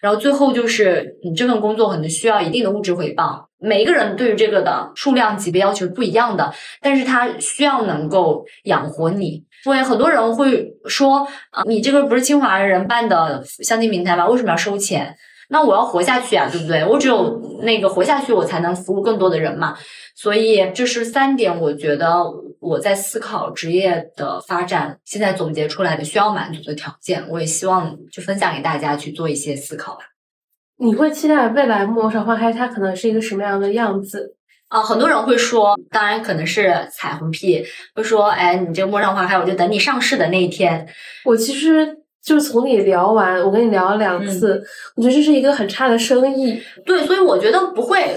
[0.00, 9.44] 然后最后就是你这份工作可能需要一定的物质回报，每一个人对于这个的数量级别要求是不一样的，但是他需要能够养活你。
[9.66, 11.18] 因为很多人会说
[11.50, 14.26] 啊，你这个不是清华人办的相亲平台吗？
[14.26, 15.14] 为什么要收钱？
[15.50, 16.82] 那我要活下去啊，对不对？
[16.86, 19.76] 我只有那个活下去，我才能服务更多的人嘛。
[20.14, 22.24] 所以这是三点，我觉得
[22.60, 30.00] 我在思考职业的发展，现在总结出来的需要满足的条件，我也希望就分享给大家去做一些思考吧。
[30.76, 34.36] 你会期待未来陌上花开它可能是一个什么样的样子？
[34.68, 40.86] 啊，很多人会说，当然可能是彩虹屁，会说，哎，你这个陌上花开，我就等你上市的那一天。
[41.24, 44.62] 我其实就是从你聊完，我跟你聊了两次，
[44.94, 46.62] 我觉得这是一个很差的生意。
[46.86, 48.16] 对，所以我觉得不会，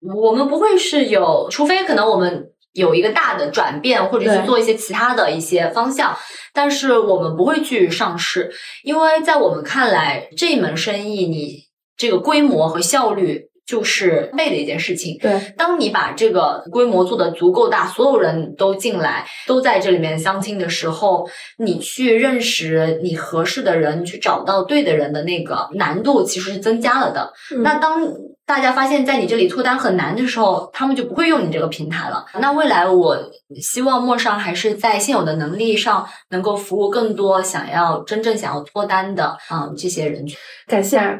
[0.00, 6.16] 我们不会是有，除非可能我们有一个大的转变，或者去做一些其他的一些方向，
[6.52, 8.50] 但是我们不会去上市，
[8.84, 11.64] 因为在我们看来，这门生意你
[11.96, 15.16] 这个规模和效率就是背的一件事情。
[15.18, 21.24] 对，当你把这个规模做得足够大，所有人都进来，都在这里面相亲的时候，
[21.58, 27.32] 你去认识你合适的人，你去找到对的人的那个难度其实是增加了的。
[27.54, 28.02] 嗯那当
[28.44, 32.24] 大家发现，在你这里脱单很难的时候，他们就不会用你这个平台了。
[32.40, 33.16] 那未来，我
[33.60, 40.36] 希望陌上还是在现有的能力上，能够服务更多想要真正想要脱单的啊、这些人群。
[40.66, 41.14] 感谢啊。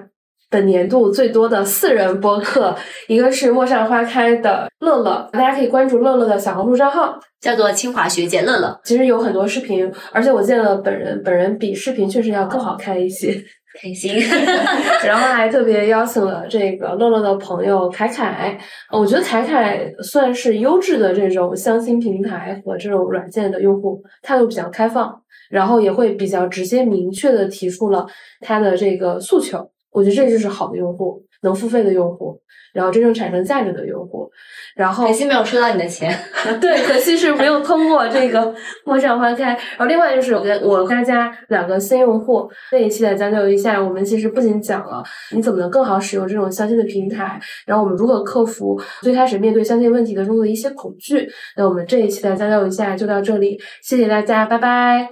[0.51, 2.77] 本年度最多的四人播客，
[3.07, 8.81] 一个是陌上花开的乐乐，大家可以关注乐乐的小红书账号，叫做清华学姐乐乐。
[8.85, 13.43] 其实有很多视频，而且我见了本人，本人比视频确实要更好看一些。
[13.81, 14.13] 开心，
[15.07, 18.59] 然后还特别邀请了这个乐乐的朋友凯凯，
[18.91, 25.15] 我觉得凯凯算是优质的这种相亲平台和这种软件的用户，态度比较开放，
[25.51, 28.05] 然后也会比较直接明确的提出了
[28.41, 32.41] 他的这个诉求，我觉得这就是好的用户，能付费的用户。
[32.73, 34.31] 然后真正产生价值的用户，
[34.77, 36.17] 然后可惜没有收到你的钱，
[36.61, 39.47] 对，可惜是没有通过这个陌上花开。
[39.47, 51.29] 然后另外就是我跟我大家两个新用户这一期的交流一下，我们其实不仅讲了你怎么能更好使用这种相亲的平台，然后我们如何克服最开始面对相亲问题的中的一些恐惧。
[51.57, 55.11] 那我们这一期的交流一下就到这里，谢谢大家，拜拜，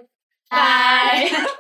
[0.49, 1.58] 拜。